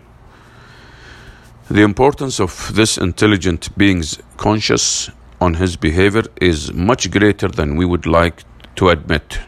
The 1.69 1.81
importance 1.81 2.39
of 2.39 2.71
this 2.73 2.97
intelligent 2.97 3.77
being's 3.77 4.17
conscious 4.37 5.11
on 5.41 5.55
his 5.55 5.75
behavior 5.75 6.23
is 6.39 6.71
much 6.71 7.11
greater 7.11 7.49
than 7.49 7.75
we 7.75 7.83
would 7.83 8.05
like 8.05 8.43
to 8.77 8.87
admit 8.87 9.39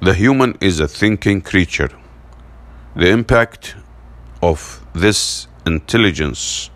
the 0.00 0.14
human 0.14 0.56
is 0.60 0.80
a 0.80 0.88
thinking 0.88 1.40
creature 1.40 1.90
the 2.94 3.08
impact 3.08 3.74
of 4.42 4.84
this 4.94 5.48
intelligence 5.66 6.70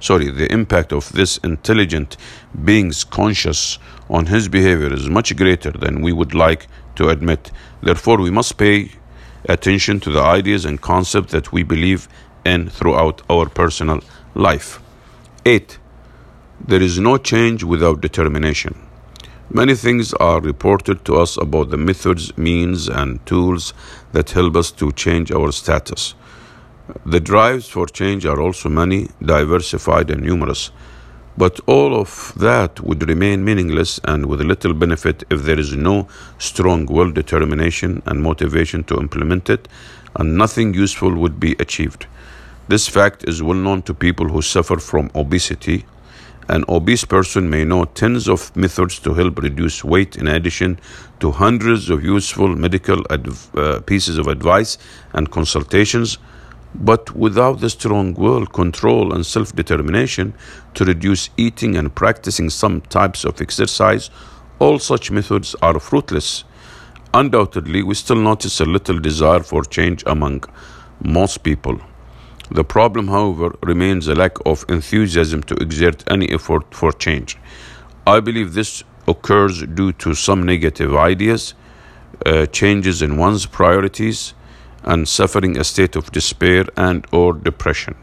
sorry, 0.00 0.30
the 0.30 0.50
impact 0.50 0.92
of 0.92 1.12
this 1.12 1.36
intelligent 1.38 2.16
being's 2.64 3.04
conscious 3.04 3.78
on 4.08 4.26
his 4.26 4.48
behavior 4.48 4.92
is 4.92 5.08
much 5.08 5.36
greater 5.36 5.70
than 5.70 6.00
we 6.00 6.12
would 6.12 6.34
like 6.34 6.66
to 6.96 7.08
admit. 7.08 7.52
Therefore, 7.82 8.18
we 8.18 8.30
must 8.30 8.56
pay 8.56 8.92
attention 9.48 10.00
to 10.00 10.10
the 10.10 10.20
ideas 10.20 10.64
and 10.64 10.80
concepts 10.80 11.32
that 11.32 11.52
we 11.52 11.62
believe 11.62 12.08
in 12.44 12.68
throughout 12.68 13.22
our 13.30 13.48
personal 13.48 14.00
life. 14.34 14.80
8. 15.44 15.78
There 16.66 16.82
is 16.82 16.98
no 16.98 17.16
change 17.18 17.62
without 17.62 18.00
determination. 18.00 18.86
Many 19.52 19.74
things 19.74 20.14
are 20.14 20.40
reported 20.40 21.04
to 21.06 21.16
us 21.16 21.36
about 21.36 21.70
the 21.70 21.76
methods, 21.76 22.38
means, 22.38 22.88
and 22.88 23.24
tools 23.26 23.74
that 24.12 24.30
help 24.30 24.54
us 24.54 24.70
to 24.70 24.92
change 24.92 25.32
our 25.32 25.50
status. 25.50 26.14
The 27.04 27.18
drives 27.18 27.68
for 27.68 27.86
change 27.86 28.24
are 28.26 28.40
also 28.40 28.68
many, 28.68 29.08
diversified, 29.20 30.08
and 30.08 30.22
numerous. 30.22 30.70
But 31.36 31.58
all 31.66 31.96
of 31.96 32.32
that 32.36 32.78
would 32.78 33.08
remain 33.08 33.44
meaningless 33.44 33.98
and 34.04 34.26
with 34.26 34.40
little 34.40 34.72
benefit 34.72 35.24
if 35.30 35.42
there 35.42 35.58
is 35.58 35.74
no 35.74 36.06
strong 36.38 36.86
will, 36.86 37.10
determination, 37.10 38.02
and 38.06 38.22
motivation 38.22 38.84
to 38.84 39.00
implement 39.00 39.50
it, 39.50 39.66
and 40.14 40.38
nothing 40.38 40.74
useful 40.74 41.12
would 41.16 41.40
be 41.40 41.56
achieved. 41.58 42.06
This 42.68 42.86
fact 42.86 43.24
is 43.26 43.42
well 43.42 43.56
known 43.56 43.82
to 43.82 43.94
people 43.94 44.28
who 44.28 44.42
suffer 44.42 44.76
from 44.76 45.10
obesity. 45.12 45.86
An 46.50 46.64
obese 46.68 47.04
person 47.04 47.48
may 47.48 47.64
know 47.64 47.84
tens 47.84 48.28
of 48.28 48.54
methods 48.56 48.98
to 49.00 49.14
help 49.14 49.38
reduce 49.38 49.84
weight 49.84 50.16
in 50.16 50.26
addition 50.26 50.80
to 51.20 51.30
hundreds 51.30 51.88
of 51.88 52.02
useful 52.02 52.48
medical 52.56 53.04
adv- 53.08 53.56
uh, 53.56 53.80
pieces 53.82 54.18
of 54.18 54.26
advice 54.26 54.76
and 55.12 55.30
consultations 55.30 56.18
but 56.74 57.14
without 57.14 57.60
the 57.60 57.70
strong 57.70 58.14
will, 58.14 58.46
control, 58.46 59.12
and 59.12 59.24
self 59.24 59.54
determination 59.54 60.34
to 60.74 60.84
reduce 60.84 61.30
eating 61.36 61.76
and 61.76 61.94
practicing 61.94 62.50
some 62.50 62.80
types 62.80 63.24
of 63.24 63.40
exercise, 63.40 64.10
all 64.58 64.80
such 64.80 65.10
methods 65.12 65.54
are 65.62 65.78
fruitless. 65.78 66.44
Undoubtedly, 67.14 67.84
we 67.84 67.94
still 67.94 68.16
notice 68.16 68.60
a 68.60 68.64
little 68.64 68.98
desire 68.98 69.40
for 69.40 69.62
change 69.64 70.02
among 70.06 70.42
most 71.00 71.44
people. 71.44 71.80
The 72.52 72.64
problem, 72.64 73.06
however, 73.06 73.54
remains 73.62 74.08
a 74.08 74.14
lack 74.14 74.36
of 74.44 74.64
enthusiasm 74.68 75.42
to 75.44 75.54
exert 75.56 76.02
any 76.10 76.28
effort 76.30 76.74
for 76.74 76.90
change. 76.90 77.38
I 78.06 78.18
believe 78.18 78.54
this 78.54 78.82
occurs 79.06 79.62
due 79.62 79.92
to 79.92 80.14
some 80.14 80.42
negative 80.42 80.96
ideas, 80.96 81.54
uh, 82.26 82.46
changes 82.46 83.02
in 83.02 83.16
one's 83.16 83.46
priorities, 83.46 84.34
and 84.82 85.06
suffering 85.06 85.58
a 85.58 85.64
state 85.64 85.94
of 85.94 86.10
despair 86.10 86.64
and 86.76 87.06
or 87.12 87.34
depression. 87.34 87.94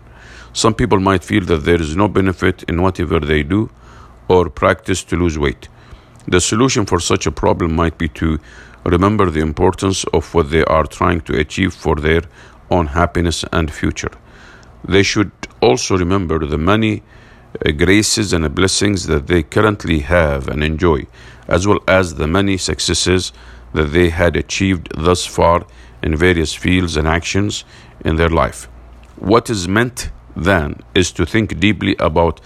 Some 0.53 0.73
people 0.73 0.99
might 0.99 1.25
feel 1.25 1.43
that 1.45 1.65
there 1.65 1.81
is 1.81 1.97
no 1.97 2.07
benefit 2.07 2.63
in 2.69 2.81
whatever 2.81 3.19
they 3.19 3.43
do 3.43 3.69
or 4.29 4.49
practice 4.49 5.03
to 5.05 5.17
lose 5.17 5.37
weight. 5.37 5.67
The 6.25 6.39
solution 6.39 6.85
for 6.85 6.99
such 6.99 7.27
a 7.27 7.31
problem 7.31 7.75
might 7.75 7.97
be 7.97 8.07
to 8.09 8.39
remember 8.85 9.29
the 9.29 9.41
importance 9.41 10.05
of 10.13 10.33
what 10.33 10.51
they 10.51 10.63
are 10.63 10.85
trying 10.85 11.21
to 11.21 11.37
achieve 11.37 11.73
for 11.73 11.95
their 11.95 12.21
own 12.69 12.87
happiness 12.87 13.43
and 13.51 13.71
future. 13.71 14.11
They 14.83 15.03
should 15.03 15.31
also 15.61 15.97
remember 15.97 16.45
the 16.45 16.57
many 16.57 17.03
uh, 17.65 17.71
graces 17.71 18.33
and 18.33 18.53
blessings 18.53 19.07
that 19.07 19.27
they 19.27 19.43
currently 19.43 19.99
have 19.99 20.47
and 20.47 20.63
enjoy, 20.63 21.07
as 21.47 21.67
well 21.67 21.79
as 21.87 22.15
the 22.15 22.27
many 22.27 22.57
successes 22.57 23.33
that 23.73 23.91
they 23.91 24.09
had 24.09 24.35
achieved 24.35 24.89
thus 24.95 25.25
far 25.25 25.65
in 26.01 26.15
various 26.15 26.53
fields 26.53 26.95
and 26.95 27.07
actions 27.07 27.65
in 28.05 28.15
their 28.15 28.29
life. 28.29 28.65
What 29.17 29.49
is 29.49 29.67
meant 29.67 30.11
then 30.35 30.81
is 30.93 31.11
to 31.13 31.25
think 31.25 31.59
deeply 31.59 31.95
about 31.99 32.39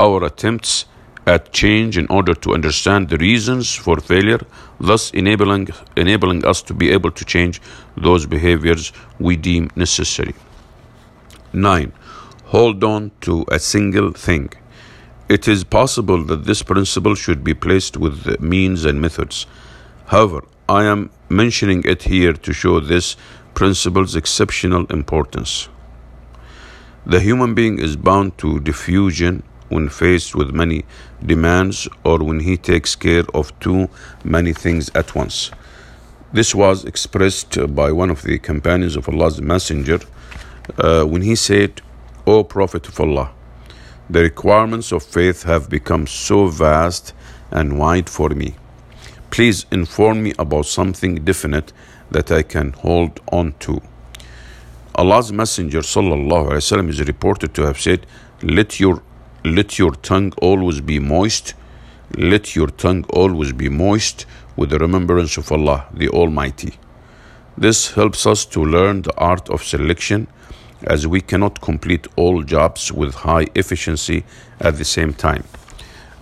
our 0.00 0.24
attempts 0.24 0.86
at 1.26 1.52
change 1.52 1.98
in 1.98 2.06
order 2.08 2.34
to 2.34 2.54
understand 2.54 3.08
the 3.08 3.16
reasons 3.18 3.74
for 3.74 3.96
failure, 3.98 4.40
thus 4.78 5.10
enabling, 5.10 5.68
enabling 5.96 6.44
us 6.44 6.62
to 6.62 6.74
be 6.74 6.90
able 6.90 7.10
to 7.10 7.24
change 7.24 7.60
those 7.96 8.26
behaviors 8.26 8.92
we 9.18 9.36
deem 9.36 9.70
necessary. 9.74 10.34
9. 11.52 11.92
Hold 12.46 12.84
on 12.84 13.10
to 13.22 13.44
a 13.48 13.58
single 13.58 14.12
thing. 14.12 14.52
It 15.28 15.48
is 15.48 15.64
possible 15.64 16.24
that 16.24 16.44
this 16.44 16.62
principle 16.62 17.14
should 17.14 17.42
be 17.42 17.54
placed 17.54 17.96
with 17.96 18.40
means 18.40 18.84
and 18.84 19.00
methods. 19.00 19.46
However, 20.06 20.44
I 20.68 20.84
am 20.84 21.10
mentioning 21.28 21.82
it 21.84 22.04
here 22.04 22.32
to 22.32 22.52
show 22.52 22.78
this 22.80 23.16
principle's 23.54 24.14
exceptional 24.14 24.86
importance. 24.86 25.68
The 27.04 27.20
human 27.20 27.54
being 27.54 27.78
is 27.78 27.96
bound 27.96 28.38
to 28.38 28.60
diffusion 28.60 29.42
when 29.68 29.88
faced 29.88 30.34
with 30.34 30.50
many 30.50 30.84
demands 31.24 31.88
or 32.04 32.18
when 32.18 32.40
he 32.40 32.56
takes 32.56 32.94
care 32.94 33.24
of 33.34 33.58
too 33.60 33.88
many 34.24 34.52
things 34.52 34.90
at 34.94 35.14
once. 35.14 35.50
This 36.32 36.54
was 36.54 36.84
expressed 36.84 37.74
by 37.74 37.92
one 37.92 38.10
of 38.10 38.22
the 38.22 38.38
companions 38.38 38.96
of 38.96 39.08
Allah's 39.08 39.40
Messenger 39.40 40.00
uh, 40.77 41.03
when 41.03 41.21
he 41.21 41.35
said, 41.35 41.81
O 42.25 42.43
Prophet 42.43 42.87
of 42.87 42.99
Allah, 42.99 43.31
the 44.09 44.21
requirements 44.21 44.91
of 44.91 45.03
faith 45.03 45.43
have 45.43 45.69
become 45.69 46.07
so 46.07 46.47
vast 46.47 47.13
and 47.51 47.77
wide 47.79 48.09
for 48.09 48.29
me 48.29 48.55
Please 49.31 49.65
inform 49.71 50.23
me 50.23 50.33
about 50.37 50.65
something 50.65 51.15
definite 51.23 51.71
that 52.11 52.29
I 52.33 52.43
can 52.43 52.73
hold 52.73 53.21
on 53.31 53.53
to. 53.59 53.81
Allah's 54.93 55.31
Messenger 55.31 55.79
وسلم, 55.79 56.89
is 56.89 56.99
reported 57.07 57.53
to 57.53 57.61
have 57.61 57.79
said, 57.79 58.05
let 58.43 58.77
your, 58.81 59.01
let 59.45 59.79
your 59.79 59.91
tongue 59.91 60.33
always 60.41 60.81
be 60.81 60.99
moist, 60.99 61.53
let 62.17 62.57
your 62.57 62.67
tongue 62.67 63.05
always 63.09 63.53
be 63.53 63.69
moist 63.69 64.25
with 64.57 64.71
the 64.71 64.79
remembrance 64.79 65.37
of 65.37 65.49
Allah, 65.49 65.87
the 65.93 66.09
Almighty. 66.09 66.73
This 67.57 67.91
helps 67.93 68.25
us 68.25 68.45
to 68.47 68.59
learn 68.61 69.03
the 69.03 69.15
art 69.17 69.49
of 69.49 69.63
selection 69.63 70.27
as 70.84 71.06
we 71.06 71.20
cannot 71.20 71.60
complete 71.60 72.06
all 72.16 72.42
jobs 72.42 72.92
with 72.92 73.14
high 73.14 73.46
efficiency 73.54 74.24
at 74.60 74.76
the 74.76 74.84
same 74.84 75.12
time. 75.12 75.44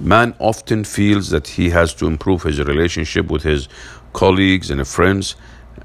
Man 0.01 0.35
often 0.39 0.85
feels 0.85 1.31
that 1.31 1.49
he 1.49 1.71
has 1.71 1.95
to 1.95 2.07
improve 2.07 2.43
his 2.43 2.59
relationship 2.61 3.31
with 3.31 3.43
his 3.43 3.69
colleagues 4.13 4.71
and 4.71 4.87
friends, 4.87 5.37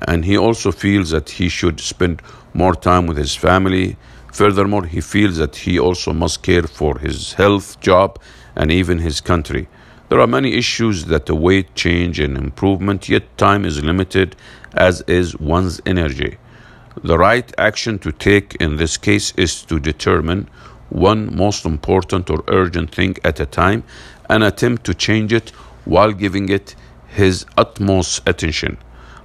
and 0.07 0.25
he 0.25 0.37
also 0.37 0.71
feels 0.71 1.09
that 1.11 1.29
he 1.29 1.49
should 1.49 1.79
spend 1.79 2.21
more 2.53 2.75
time 2.75 3.05
with 3.07 3.17
his 3.17 3.35
family, 3.35 3.97
Furthermore, 4.31 4.85
he 4.85 5.01
feels 5.01 5.37
that 5.37 5.55
he 5.55 5.79
also 5.79 6.13
must 6.13 6.43
care 6.43 6.63
for 6.63 6.99
his 6.99 7.33
health, 7.33 7.79
job, 7.81 8.19
and 8.55 8.71
even 8.71 8.99
his 8.99 9.21
country. 9.21 9.67
There 10.09 10.19
are 10.19 10.27
many 10.27 10.53
issues 10.53 11.05
that 11.05 11.29
await 11.29 11.75
change 11.75 12.19
and 12.19 12.37
improvement, 12.37 13.09
yet 13.09 13.37
time 13.37 13.65
is 13.65 13.83
limited, 13.83 14.35
as 14.73 15.01
is 15.01 15.37
one's 15.37 15.81
energy. 15.85 16.37
The 17.01 17.17
right 17.17 17.49
action 17.57 17.97
to 17.99 18.11
take 18.11 18.55
in 18.55 18.75
this 18.75 18.97
case 18.97 19.33
is 19.37 19.61
to 19.63 19.79
determine 19.79 20.49
one 20.89 21.33
most 21.33 21.65
important 21.65 22.29
or 22.29 22.43
urgent 22.49 22.93
thing 22.93 23.15
at 23.23 23.39
a 23.39 23.45
time 23.45 23.83
and 24.29 24.43
attempt 24.43 24.83
to 24.85 24.93
change 24.93 25.31
it 25.31 25.51
while 25.85 26.11
giving 26.11 26.49
it 26.49 26.75
his 27.07 27.45
utmost 27.57 28.21
attention. 28.27 28.77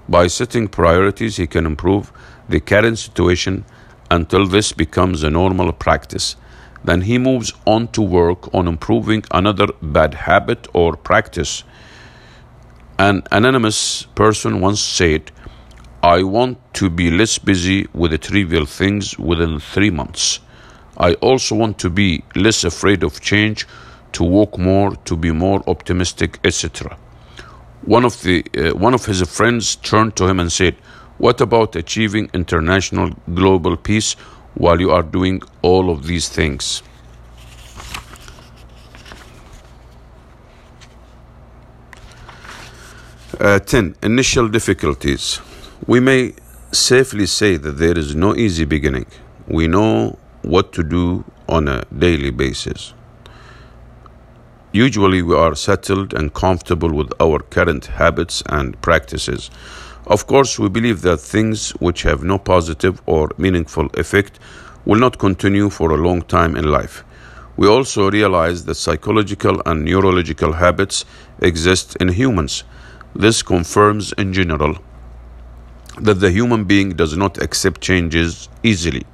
By 0.09 0.29
setting 0.29 0.69
priorities, 0.69 1.37
he 1.37 1.49
can 1.49 1.67
improve 1.67 2.13
the 2.49 2.61
current 2.61 2.99
situation 2.99 3.65
until 4.09 4.47
this 4.47 4.71
becomes 4.71 5.25
a 5.25 5.31
normal 5.31 5.73
practice. 5.73 6.37
Then 6.85 7.01
he 7.01 7.19
moves 7.19 7.53
on 7.67 7.89
to 7.89 8.03
work 8.03 8.55
on 8.55 8.69
improving 8.69 9.25
another 9.33 9.67
bad 9.83 10.15
habit 10.15 10.69
or 10.75 10.97
practice. 10.97 11.65
An 12.99 13.25
anonymous 13.33 14.03
person 14.15 14.61
once 14.61 14.81
said, 14.81 15.33
I 16.05 16.23
want 16.23 16.59
to 16.75 16.91
be 16.91 17.11
less 17.11 17.39
busy 17.39 17.87
with 17.95 18.11
the 18.11 18.19
trivial 18.19 18.67
things 18.67 19.19
within 19.19 19.59
three 19.59 19.89
months. 19.89 20.39
I 20.99 21.15
also 21.15 21.55
want 21.55 21.79
to 21.79 21.89
be 21.89 22.23
less 22.37 22.63
afraid 22.63 23.03
of 23.03 23.23
change, 23.23 23.67
to 24.13 24.23
walk 24.23 24.59
more, 24.59 24.97
to 25.07 25.17
be 25.17 25.33
more 25.33 25.63
optimistic, 25.67 26.41
etc. 26.45 26.99
One 27.87 28.05
of 28.05 28.21
the 28.21 28.45
uh, 28.55 28.77
one 28.77 28.93
of 28.93 29.07
his 29.07 29.23
friends 29.23 29.77
turned 29.77 30.15
to 30.17 30.27
him 30.27 30.41
and 30.41 30.53
said, 30.53 30.75
"What 31.17 31.41
about 31.41 31.75
achieving 31.75 32.29
international 32.35 33.09
global 33.33 33.75
peace 33.79 34.13
while 34.53 34.81
you 34.81 34.91
are 34.91 35.03
doing 35.03 35.41
all 35.63 35.89
of 35.89 36.07
these 36.07 36.29
things?" 36.29 36.83
Uh, 43.41 43.59
10. 43.59 43.97
Initial 44.03 44.49
difficulties. 44.49 45.41
We 45.87 46.01
may 46.01 46.35
safely 46.73 47.27
say 47.27 47.57
that 47.59 47.73
there 47.79 47.99
is 47.99 48.15
no 48.15 48.35
easy 48.35 48.65
beginning. 48.65 49.07
We 49.47 49.67
know 49.67 50.19
what 50.43 50.73
to 50.75 50.83
do 50.83 51.25
on 51.49 51.69
a 51.69 51.85
daily 51.87 52.31
basis. 52.31 52.95
Usually, 54.73 55.21
we 55.21 55.35
are 55.35 55.55
settled 55.55 56.15
and 56.15 56.33
comfortable 56.33 56.93
with 56.95 57.13
our 57.21 57.41
current 57.41 57.87
habits 57.87 58.43
and 58.47 58.81
practices. 58.83 59.51
Of 60.07 60.27
course, 60.27 60.59
we 60.59 60.69
believe 60.69 61.03
that 61.03 61.19
things 61.19 61.71
which 61.73 62.03
have 62.03 62.23
no 62.23 62.39
positive 62.39 63.03
or 63.05 63.31
meaningful 63.37 63.87
effect 63.95 64.39
will 64.87 64.99
not 64.99 65.19
continue 65.19 65.69
for 65.71 65.91
a 65.91 65.97
long 65.97 66.23
time 66.23 66.57
in 66.57 66.71
life. 66.71 67.05
We 67.57 67.69
also 67.69 68.11
realize 68.11 68.65
that 68.65 68.77
psychological 68.77 69.61
and 69.67 69.85
neurological 69.85 70.53
habits 70.53 71.05
exist 71.41 71.97
in 71.97 72.09
humans. 72.09 72.65
This 73.15 73.43
confirms, 73.43 74.13
in 74.15 74.33
general, 74.33 74.79
that 76.01 76.21
the 76.21 76.31
human 76.31 76.65
being 76.65 76.91
does 76.91 77.17
not 77.17 77.39
accept 77.39 77.81
changes 77.81 78.49
easily. 78.63 79.05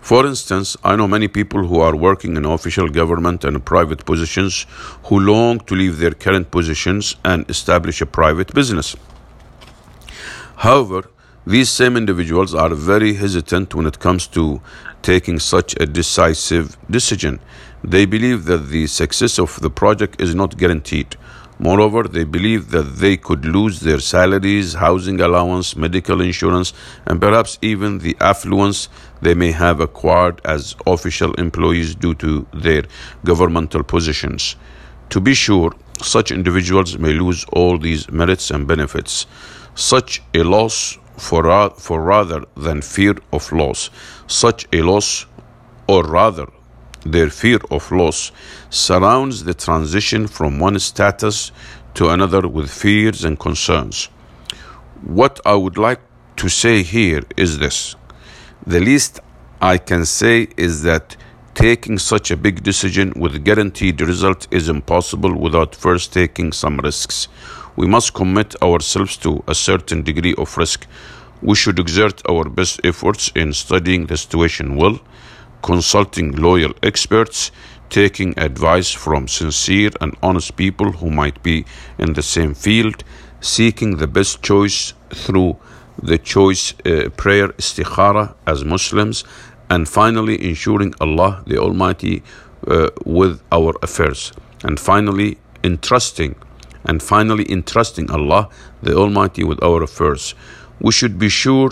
For 0.00 0.24
instance, 0.24 0.74
I 0.82 0.96
know 0.96 1.06
many 1.06 1.28
people 1.28 1.66
who 1.66 1.80
are 1.80 1.94
working 1.94 2.36
in 2.36 2.46
official 2.46 2.88
government 2.88 3.44
and 3.44 3.62
private 3.64 4.06
positions 4.06 4.64
who 5.04 5.20
long 5.20 5.60
to 5.60 5.74
leave 5.74 5.98
their 5.98 6.12
current 6.12 6.50
positions 6.50 7.16
and 7.24 7.48
establish 7.50 8.00
a 8.00 8.06
private 8.06 8.54
business. 8.54 8.96
However, 10.56 11.10
these 11.46 11.70
same 11.70 11.96
individuals 11.96 12.54
are 12.54 12.74
very 12.74 13.14
hesitant 13.14 13.74
when 13.74 13.86
it 13.86 13.98
comes 13.98 14.26
to 14.28 14.60
taking 15.02 15.38
such 15.38 15.74
a 15.80 15.86
decisive 15.86 16.76
decision. 16.90 17.40
They 17.84 18.06
believe 18.06 18.44
that 18.46 18.68
the 18.68 18.86
success 18.86 19.38
of 19.38 19.60
the 19.60 19.70
project 19.70 20.20
is 20.20 20.34
not 20.34 20.56
guaranteed. 20.56 21.16
Moreover, 21.60 22.04
they 22.04 22.22
believe 22.22 22.70
that 22.70 22.98
they 22.98 23.16
could 23.16 23.44
lose 23.44 23.80
their 23.80 23.98
salaries, 23.98 24.74
housing 24.74 25.20
allowance, 25.20 25.74
medical 25.74 26.20
insurance, 26.20 26.72
and 27.06 27.20
perhaps 27.20 27.58
even 27.62 27.98
the 27.98 28.16
affluence 28.20 28.88
they 29.20 29.34
may 29.34 29.50
have 29.50 29.80
acquired 29.80 30.40
as 30.44 30.76
official 30.86 31.34
employees 31.34 31.96
due 31.96 32.14
to 32.14 32.46
their 32.54 32.84
governmental 33.24 33.82
positions. 33.82 34.54
To 35.10 35.20
be 35.20 35.34
sure, 35.34 35.72
such 36.00 36.30
individuals 36.30 36.96
may 36.96 37.12
lose 37.12 37.44
all 37.52 37.76
these 37.76 38.08
merits 38.08 38.52
and 38.52 38.68
benefits. 38.68 39.26
Such 39.74 40.22
a 40.34 40.44
loss, 40.44 40.96
for, 41.16 41.70
for 41.70 42.02
rather 42.02 42.44
than 42.56 42.82
fear 42.82 43.16
of 43.32 43.50
loss, 43.50 43.90
such 44.28 44.68
a 44.72 44.82
loss, 44.82 45.26
or 45.88 46.04
rather 46.04 46.46
their 47.12 47.30
fear 47.30 47.58
of 47.70 47.90
loss 47.92 48.32
surrounds 48.70 49.44
the 49.44 49.54
transition 49.54 50.26
from 50.26 50.58
one 50.58 50.78
status 50.78 51.52
to 51.94 52.08
another 52.10 52.46
with 52.46 52.70
fears 52.70 53.24
and 53.24 53.38
concerns. 53.38 54.08
What 55.02 55.40
I 55.44 55.54
would 55.54 55.78
like 55.78 56.00
to 56.36 56.48
say 56.48 56.82
here 56.82 57.22
is 57.36 57.58
this 57.58 57.96
the 58.66 58.80
least 58.80 59.20
I 59.60 59.78
can 59.78 60.04
say 60.04 60.48
is 60.56 60.82
that 60.82 61.16
taking 61.54 61.98
such 61.98 62.30
a 62.30 62.36
big 62.36 62.62
decision 62.62 63.12
with 63.16 63.44
guaranteed 63.44 64.00
result 64.00 64.46
is 64.50 64.68
impossible 64.68 65.34
without 65.34 65.74
first 65.74 66.12
taking 66.12 66.52
some 66.52 66.76
risks. 66.78 67.28
We 67.76 67.86
must 67.86 68.14
commit 68.14 68.60
ourselves 68.62 69.16
to 69.18 69.42
a 69.48 69.54
certain 69.54 70.02
degree 70.02 70.34
of 70.36 70.56
risk. 70.56 70.86
We 71.42 71.54
should 71.56 71.78
exert 71.78 72.22
our 72.28 72.44
best 72.48 72.80
efforts 72.84 73.32
in 73.34 73.52
studying 73.52 74.06
the 74.06 74.16
situation 74.16 74.76
well 74.76 75.00
consulting 75.62 76.32
loyal 76.32 76.72
experts, 76.82 77.50
taking 77.90 78.38
advice 78.38 78.90
from 78.90 79.28
sincere 79.28 79.90
and 80.00 80.16
honest 80.22 80.56
people 80.56 80.92
who 80.92 81.10
might 81.10 81.42
be 81.42 81.64
in 81.98 82.12
the 82.12 82.22
same 82.22 82.54
field, 82.54 83.02
seeking 83.40 83.96
the 83.96 84.06
best 84.06 84.42
choice 84.42 84.92
through 85.10 85.56
the 86.02 86.18
choice 86.18 86.74
uh, 86.84 87.08
prayer 87.16 87.48
istikhara 87.48 88.34
as 88.46 88.64
Muslims, 88.64 89.24
and 89.70 89.88
finally 89.88 90.42
ensuring 90.48 90.94
Allah 91.00 91.42
the 91.46 91.58
Almighty 91.58 92.22
uh, 92.66 92.88
with 93.04 93.40
our 93.52 93.74
affairs, 93.82 94.32
and 94.64 94.78
finally 94.78 95.38
entrusting, 95.64 96.34
and 96.84 97.02
finally 97.02 97.50
entrusting 97.50 98.10
Allah 98.10 98.48
the 98.82 98.94
Almighty 98.94 99.44
with 99.44 99.62
our 99.62 99.82
affairs. 99.82 100.34
We 100.80 100.92
should 100.92 101.18
be 101.18 101.28
sure 101.28 101.70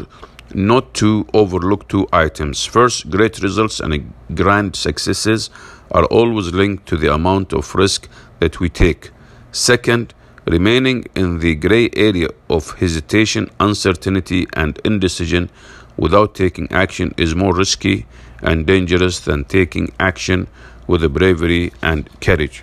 not 0.55 0.95
to 0.95 1.27
overlook 1.35 1.89
two 1.89 2.07
items. 2.13 2.65
First, 2.65 3.11
great 3.11 3.43
results 3.43 3.81
and 3.81 4.13
grand 4.35 4.77
successes 4.77 5.51
are 5.91 6.05
always 6.07 6.53
linked 6.53 6.87
to 6.87 6.97
the 6.97 7.13
amount 7.13 7.53
of 7.53 7.75
risk 7.75 8.09
that 8.41 8.61
we 8.61 8.69
take. 8.69 9.11
Second, 9.53 10.15
remaining 10.47 11.05
in 11.15 11.41
the 11.41 11.55
gray 11.55 11.91
area 11.97 12.29
of 12.49 12.73
hesitation, 12.79 13.51
uncertainty, 13.59 14.47
and 14.53 14.79
indecision 14.85 15.51
without 15.97 16.35
taking 16.35 16.71
action 16.71 17.15
is 17.17 17.35
more 17.35 17.55
risky 17.55 18.07
and 18.43 18.67
dangerous 18.67 19.21
than 19.21 19.45
taking 19.45 19.93
action 19.99 20.47
with 20.87 21.13
bravery 21.13 21.73
and 21.83 22.09
courage. 22.21 22.63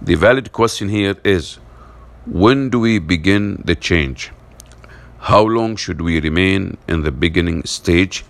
The 0.00 0.14
valid 0.14 0.52
question 0.52 0.88
here 0.88 1.16
is 1.24 1.58
when 2.24 2.70
do 2.70 2.78
we 2.78 2.98
begin 2.98 3.62
the 3.64 3.74
change? 3.74 4.30
How 5.20 5.42
long 5.42 5.76
should 5.76 6.00
we 6.00 6.20
remain 6.20 6.78
in 6.86 7.02
the 7.02 7.10
beginning 7.10 7.64
stage? 7.64 8.24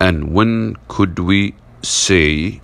And 0.00 0.34
when 0.34 0.76
could 0.88 1.18
we 1.18 1.54
say 1.80 2.60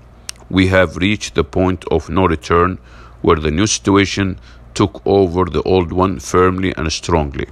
we 0.50 0.66
have 0.66 0.96
reached 0.96 1.34
the 1.34 1.44
point 1.44 1.84
of 1.90 2.10
no 2.10 2.26
return 2.26 2.78
where 3.22 3.36
the 3.36 3.50
new 3.50 3.66
situation 3.66 4.40
took 4.74 5.00
over 5.06 5.44
the 5.44 5.62
old 5.62 5.92
one 5.92 6.18
firmly 6.18 6.74
and 6.76 6.92
strongly? 6.92 7.46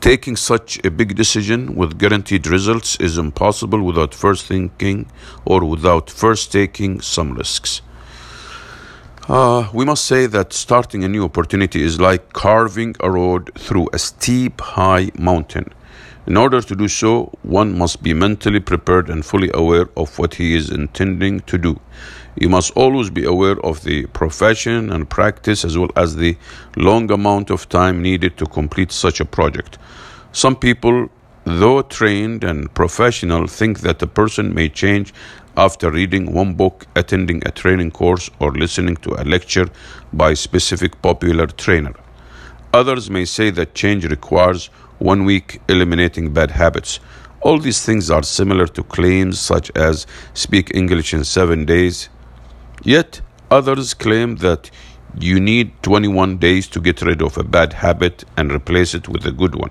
Taking 0.00 0.36
such 0.36 0.80
a 0.84 0.90
big 0.90 1.14
decision 1.14 1.76
with 1.76 1.98
guaranteed 1.98 2.46
results 2.46 2.96
is 2.96 3.18
impossible 3.18 3.82
without 3.82 4.14
first 4.14 4.46
thinking 4.46 5.06
or 5.44 5.64
without 5.64 6.08
first 6.08 6.50
taking 6.50 7.00
some 7.00 7.34
risks. 7.34 7.82
Uh, 9.28 9.68
we 9.74 9.84
must 9.84 10.06
say 10.06 10.24
that 10.24 10.54
starting 10.54 11.04
a 11.04 11.08
new 11.08 11.22
opportunity 11.22 11.82
is 11.82 12.00
like 12.00 12.32
carving 12.32 12.96
a 13.00 13.10
road 13.10 13.50
through 13.58 13.86
a 13.92 13.98
steep, 13.98 14.58
high 14.58 15.10
mountain. 15.18 15.70
In 16.26 16.38
order 16.38 16.62
to 16.62 16.74
do 16.74 16.88
so, 16.88 17.30
one 17.42 17.76
must 17.76 18.02
be 18.02 18.14
mentally 18.14 18.58
prepared 18.58 19.10
and 19.10 19.22
fully 19.22 19.50
aware 19.52 19.90
of 19.98 20.18
what 20.18 20.36
he 20.36 20.56
is 20.56 20.70
intending 20.70 21.40
to 21.40 21.58
do. 21.58 21.78
You 22.36 22.48
must 22.48 22.70
always 22.74 23.10
be 23.10 23.24
aware 23.24 23.60
of 23.60 23.84
the 23.84 24.06
profession 24.06 24.90
and 24.90 25.10
practice 25.10 25.62
as 25.62 25.76
well 25.76 25.90
as 25.94 26.16
the 26.16 26.38
long 26.76 27.10
amount 27.10 27.50
of 27.50 27.68
time 27.68 28.00
needed 28.00 28.38
to 28.38 28.46
complete 28.46 28.92
such 28.92 29.20
a 29.20 29.26
project. 29.26 29.76
Some 30.32 30.56
people, 30.56 31.10
though 31.44 31.82
trained 31.82 32.44
and 32.44 32.72
professional, 32.72 33.46
think 33.46 33.80
that 33.80 34.00
a 34.00 34.06
person 34.06 34.54
may 34.54 34.70
change 34.70 35.12
after 35.58 35.90
reading 35.90 36.32
one 36.32 36.54
book, 36.54 36.86
attending 36.94 37.42
a 37.44 37.50
training 37.50 37.90
course, 37.90 38.30
or 38.38 38.52
listening 38.52 38.96
to 38.98 39.20
a 39.20 39.24
lecture 39.24 39.68
by 40.12 40.30
a 40.30 40.36
specific 40.36 41.02
popular 41.02 41.48
trainer. 41.48 41.92
Others 42.72 43.10
may 43.10 43.24
say 43.24 43.50
that 43.50 43.74
change 43.74 44.06
requires 44.06 44.66
one 45.00 45.24
week 45.24 45.60
eliminating 45.68 46.32
bad 46.32 46.52
habits. 46.52 47.00
All 47.40 47.58
these 47.58 47.84
things 47.84 48.08
are 48.08 48.22
similar 48.22 48.68
to 48.68 48.84
claims 48.84 49.40
such 49.40 49.72
as 49.74 50.06
speak 50.32 50.70
English 50.74 51.12
in 51.12 51.24
seven 51.24 51.64
days. 51.64 52.08
Yet 52.84 53.20
others 53.50 53.94
claim 53.94 54.36
that 54.36 54.70
you 55.18 55.40
need 55.40 55.72
21 55.82 56.38
days 56.38 56.68
to 56.68 56.80
get 56.80 57.02
rid 57.02 57.20
of 57.20 57.36
a 57.36 57.42
bad 57.42 57.72
habit 57.72 58.24
and 58.36 58.52
replace 58.52 58.94
it 58.94 59.08
with 59.08 59.26
a 59.26 59.32
good 59.32 59.56
one. 59.56 59.70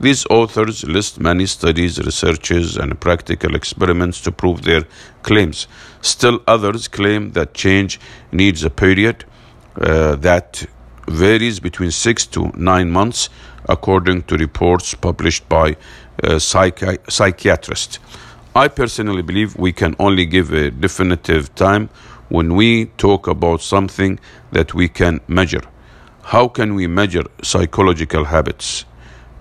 These 0.00 0.26
authors 0.30 0.84
list 0.84 1.18
many 1.18 1.46
studies, 1.46 1.98
researches, 1.98 2.76
and 2.76 3.00
practical 3.00 3.56
experiments 3.56 4.20
to 4.22 4.30
prove 4.30 4.62
their 4.62 4.84
claims. 5.22 5.66
Still, 6.02 6.40
others 6.46 6.86
claim 6.86 7.32
that 7.32 7.52
change 7.52 7.98
needs 8.30 8.62
a 8.62 8.70
period 8.70 9.24
uh, 9.80 10.14
that 10.16 10.64
varies 11.08 11.58
between 11.58 11.90
six 11.90 12.26
to 12.26 12.52
nine 12.56 12.90
months, 12.90 13.28
according 13.68 14.22
to 14.24 14.36
reports 14.36 14.94
published 14.94 15.48
by 15.48 15.72
uh, 16.22 16.38
psychi- 16.38 16.98
psychiatrists. 17.10 17.98
I 18.54 18.68
personally 18.68 19.22
believe 19.22 19.56
we 19.56 19.72
can 19.72 19.96
only 19.98 20.26
give 20.26 20.52
a 20.52 20.70
definitive 20.70 21.52
time 21.56 21.88
when 22.28 22.54
we 22.54 22.86
talk 22.98 23.26
about 23.26 23.62
something 23.62 24.20
that 24.52 24.74
we 24.74 24.88
can 24.88 25.20
measure. 25.26 25.62
How 26.22 26.46
can 26.46 26.74
we 26.74 26.86
measure 26.86 27.24
psychological 27.42 28.26
habits? 28.26 28.84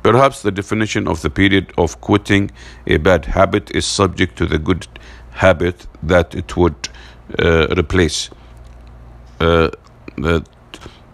Perhaps 0.03 0.41
the 0.41 0.51
definition 0.51 1.07
of 1.07 1.21
the 1.21 1.29
period 1.29 1.73
of 1.77 1.99
quitting 2.01 2.51
a 2.85 2.97
bad 2.97 3.25
habit 3.25 3.71
is 3.71 3.85
subject 3.85 4.37
to 4.37 4.45
the 4.45 4.57
good 4.57 4.87
habit 5.31 5.87
that 6.03 6.33
it 6.35 6.55
would 6.55 6.89
uh, 7.39 7.67
replace. 7.77 8.29
Uh, 9.39 9.69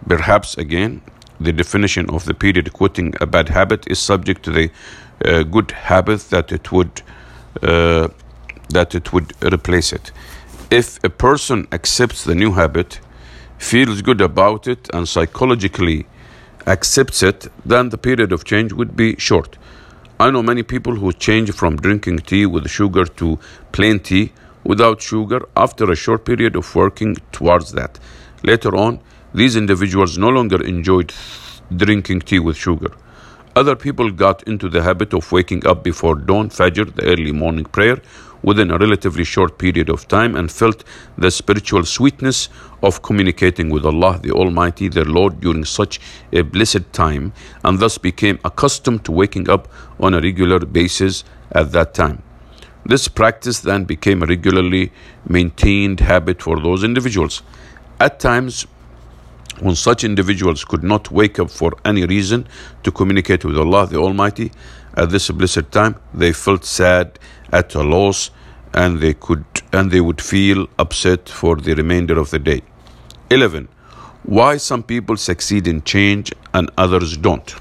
perhaps 0.08 0.56
again, 0.58 1.02
the 1.40 1.52
definition 1.52 2.08
of 2.10 2.24
the 2.24 2.34
period 2.34 2.72
quitting 2.72 3.14
a 3.20 3.26
bad 3.26 3.48
habit 3.48 3.86
is 3.90 3.98
subject 3.98 4.42
to 4.44 4.50
the 4.50 4.70
uh, 5.24 5.42
good 5.42 5.70
habit 5.72 6.20
that 6.30 6.52
it 6.52 6.72
would 6.72 7.02
uh, 7.62 8.08
that 8.70 8.94
it 8.94 9.12
would 9.12 9.32
replace 9.52 9.92
it. 9.92 10.10
If 10.70 11.02
a 11.04 11.10
person 11.10 11.68
accepts 11.72 12.24
the 12.24 12.34
new 12.34 12.52
habit, 12.52 13.00
feels 13.58 14.02
good 14.02 14.20
about 14.20 14.66
it, 14.66 14.88
and 14.92 15.08
psychologically 15.08 16.06
accepts 16.66 17.22
it, 17.22 17.48
then 17.64 17.90
the 17.90 17.98
period 17.98 18.32
of 18.32 18.44
change 18.44 18.72
would 18.72 18.96
be 18.96 19.16
short. 19.16 19.58
I 20.18 20.30
know 20.30 20.42
many 20.42 20.62
people 20.62 20.94
who 20.94 21.12
change 21.12 21.50
from 21.52 21.76
drinking 21.76 22.18
tea 22.20 22.46
with 22.46 22.70
sugar 22.70 23.04
to 23.04 23.38
plain 23.72 24.00
tea 24.00 24.32
without 24.62 25.02
sugar 25.02 25.46
after 25.56 25.90
a 25.90 25.96
short 25.96 26.24
period 26.24 26.56
of 26.56 26.74
working 26.74 27.16
towards 27.32 27.72
that. 27.72 27.98
Later 28.42 28.74
on, 28.76 29.00
these 29.34 29.56
individuals 29.56 30.16
no 30.16 30.28
longer 30.28 30.62
enjoyed 30.62 31.12
drinking 31.74 32.20
tea 32.20 32.38
with 32.38 32.56
sugar. 32.56 32.92
Other 33.56 33.76
people 33.76 34.10
got 34.10 34.42
into 34.44 34.68
the 34.68 34.82
habit 34.82 35.12
of 35.14 35.30
waking 35.30 35.66
up 35.66 35.84
before 35.84 36.14
dawn, 36.14 36.48
Fajr, 36.48 36.94
the 36.94 37.04
early 37.04 37.32
morning 37.32 37.64
prayer, 37.64 38.00
within 38.44 38.70
a 38.70 38.78
relatively 38.78 39.24
short 39.24 39.58
period 39.58 39.88
of 39.88 40.06
time 40.06 40.36
and 40.36 40.52
felt 40.52 40.84
the 41.16 41.30
spiritual 41.30 41.84
sweetness 41.84 42.50
of 42.82 43.02
communicating 43.02 43.70
with 43.70 43.84
Allah 43.86 44.20
the 44.22 44.30
Almighty, 44.30 44.88
their 44.88 45.06
Lord, 45.06 45.40
during 45.40 45.64
such 45.64 45.98
a 46.32 46.42
blessed 46.42 46.92
time, 46.92 47.32
and 47.64 47.78
thus 47.78 47.96
became 47.96 48.38
accustomed 48.44 49.04
to 49.06 49.12
waking 49.12 49.48
up 49.48 49.66
on 49.98 50.12
a 50.12 50.20
regular 50.20 50.60
basis 50.60 51.24
at 51.52 51.72
that 51.72 51.94
time. 51.94 52.22
This 52.84 53.08
practice 53.08 53.60
then 53.60 53.84
became 53.84 54.22
a 54.22 54.26
regularly 54.26 54.92
maintained 55.26 56.00
habit 56.00 56.42
for 56.42 56.60
those 56.60 56.84
individuals. 56.84 57.42
At 57.98 58.20
times, 58.20 58.66
when 59.60 59.74
such 59.74 60.04
individuals 60.04 60.64
could 60.64 60.82
not 60.82 61.10
wake 61.10 61.38
up 61.38 61.50
for 61.50 61.72
any 61.84 62.04
reason 62.06 62.46
to 62.82 62.90
communicate 62.90 63.44
with 63.44 63.56
Allah 63.58 63.86
the 63.86 63.96
Almighty 63.96 64.50
at 64.96 65.10
this 65.10 65.30
blessed 65.30 65.70
time, 65.70 65.96
they 66.12 66.32
felt 66.32 66.64
sad 66.64 67.18
at 67.52 67.74
a 67.74 67.82
loss 67.82 68.30
and 68.72 69.00
they 69.00 69.14
could 69.14 69.44
and 69.72 69.90
they 69.90 70.00
would 70.00 70.20
feel 70.20 70.66
upset 70.78 71.28
for 71.28 71.56
the 71.56 71.74
remainder 71.74 72.18
of 72.18 72.30
the 72.30 72.38
day. 72.38 72.62
11. 73.30 73.68
Why 74.24 74.56
some 74.56 74.82
people 74.82 75.16
succeed 75.16 75.66
in 75.66 75.82
change 75.82 76.32
and 76.52 76.70
others 76.78 77.16
don't. 77.16 77.54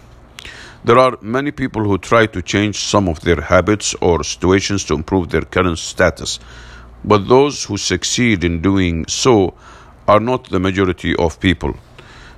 There 0.85 0.97
are 0.97 1.17
many 1.21 1.51
people 1.51 1.83
who 1.83 1.97
try 1.97 2.25
to 2.27 2.41
change 2.41 2.77
some 2.77 3.07
of 3.07 3.21
their 3.21 3.41
habits 3.41 3.95
or 4.01 4.23
situations 4.23 4.83
to 4.85 4.93
improve 4.93 5.29
their 5.29 5.43
current 5.43 5.79
status, 5.79 6.39
but 7.05 7.27
those 7.27 7.63
who 7.63 7.77
succeed 7.77 8.43
in 8.43 8.61
doing 8.61 9.05
so 9.07 9.53
are 10.07 10.19
not 10.19 10.49
the 10.49 10.59
majority 10.59 11.15
of 11.15 11.39
people. 11.39 11.75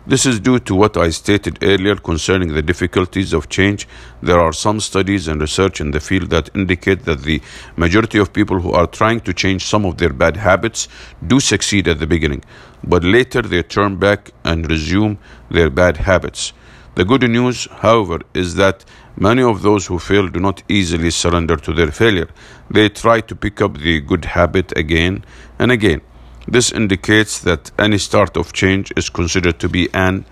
This 0.07 0.27
is 0.27 0.39
due 0.39 0.59
to 0.59 0.75
what 0.75 0.97
I 0.97 1.09
stated 1.09 1.57
earlier 1.63 1.95
concerning 1.95 2.53
the 2.53 2.61
difficulties 2.61 3.33
of 3.33 3.49
change. 3.49 3.87
There 4.21 4.39
are 4.39 4.53
some 4.53 4.79
studies 4.79 5.27
and 5.27 5.41
research 5.41 5.81
in 5.81 5.89
the 5.89 5.99
field 5.99 6.29
that 6.29 6.51
indicate 6.53 7.05
that 7.05 7.23
the 7.23 7.41
majority 7.75 8.19
of 8.19 8.31
people 8.31 8.59
who 8.59 8.71
are 8.71 8.85
trying 8.85 9.21
to 9.21 9.33
change 9.33 9.65
some 9.65 9.83
of 9.83 9.97
their 9.97 10.13
bad 10.13 10.37
habits 10.37 10.87
do 11.25 11.39
succeed 11.39 11.87
at 11.87 11.97
the 11.97 12.05
beginning, 12.05 12.43
but 12.83 13.03
later 13.03 13.41
they 13.41 13.63
turn 13.63 13.95
back 13.95 14.29
and 14.43 14.69
resume 14.69 15.17
their 15.49 15.71
bad 15.71 15.97
habits. 15.97 16.53
The 16.93 17.03
good 17.03 17.27
news, 17.27 17.67
however, 17.71 18.19
is 18.35 18.53
that 18.55 18.85
many 19.17 19.41
of 19.41 19.63
those 19.63 19.87
who 19.87 19.97
fail 19.97 20.27
do 20.27 20.39
not 20.39 20.61
easily 20.69 21.09
surrender 21.09 21.57
to 21.57 21.73
their 21.73 21.91
failure. 21.91 22.29
They 22.69 22.89
try 22.89 23.21
to 23.21 23.35
pick 23.35 23.59
up 23.59 23.79
the 23.79 24.01
good 24.01 24.25
habit 24.25 24.71
again 24.77 25.25
and 25.57 25.71
again. 25.71 26.01
This 26.47 26.71
indicates 26.71 27.39
that 27.39 27.71
any 27.79 27.97
start 27.97 28.37
of 28.37 28.53
change 28.53 28.93
is 28.95 29.09
considered 29.09 29.59
to 29.59 29.69
be 29.69 29.89
an 29.93 30.25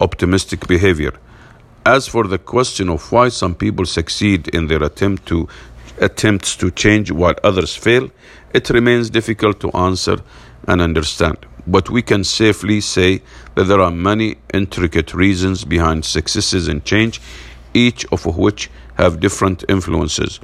optimistic 0.00 0.66
behavior. 0.66 1.12
As 1.86 2.06
for 2.06 2.26
the 2.26 2.38
question 2.38 2.90
of 2.90 3.10
why 3.10 3.30
some 3.30 3.54
people 3.54 3.86
succeed 3.86 4.48
in 4.48 4.66
their 4.66 4.82
attempt 4.82 5.26
to 5.26 5.48
attempts 6.00 6.56
to 6.56 6.70
change 6.70 7.10
while 7.10 7.34
others 7.44 7.74
fail, 7.76 8.10
it 8.52 8.68
remains 8.70 9.10
difficult 9.10 9.60
to 9.60 9.70
answer 9.72 10.18
and 10.66 10.80
understand. 10.80 11.38
But 11.66 11.88
we 11.88 12.02
can 12.02 12.24
safely 12.24 12.80
say 12.80 13.22
that 13.54 13.64
there 13.64 13.80
are 13.80 13.90
many 13.90 14.36
intricate 14.52 15.14
reasons 15.14 15.64
behind 15.64 16.04
successes 16.04 16.68
in 16.68 16.82
change, 16.82 17.20
each 17.72 18.04
of 18.12 18.26
which 18.26 18.70
have 18.96 19.20
different 19.20 19.64
influences. 19.68 20.40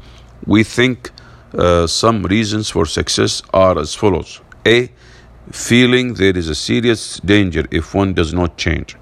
We 0.46 0.64
think 0.64 1.10
uh, 1.52 1.86
some 1.86 2.22
reasons 2.22 2.70
for 2.70 2.86
success 2.86 3.42
are 3.52 3.78
as 3.78 3.94
follows: 3.94 4.40
A 4.66 4.90
feeling 5.52 6.14
there 6.14 6.36
is 6.36 6.48
a 6.48 6.54
serious 6.54 7.18
danger 7.20 7.66
if 7.70 7.94
one 7.94 8.14
does 8.14 8.32
not 8.32 8.56
change. 8.56 8.96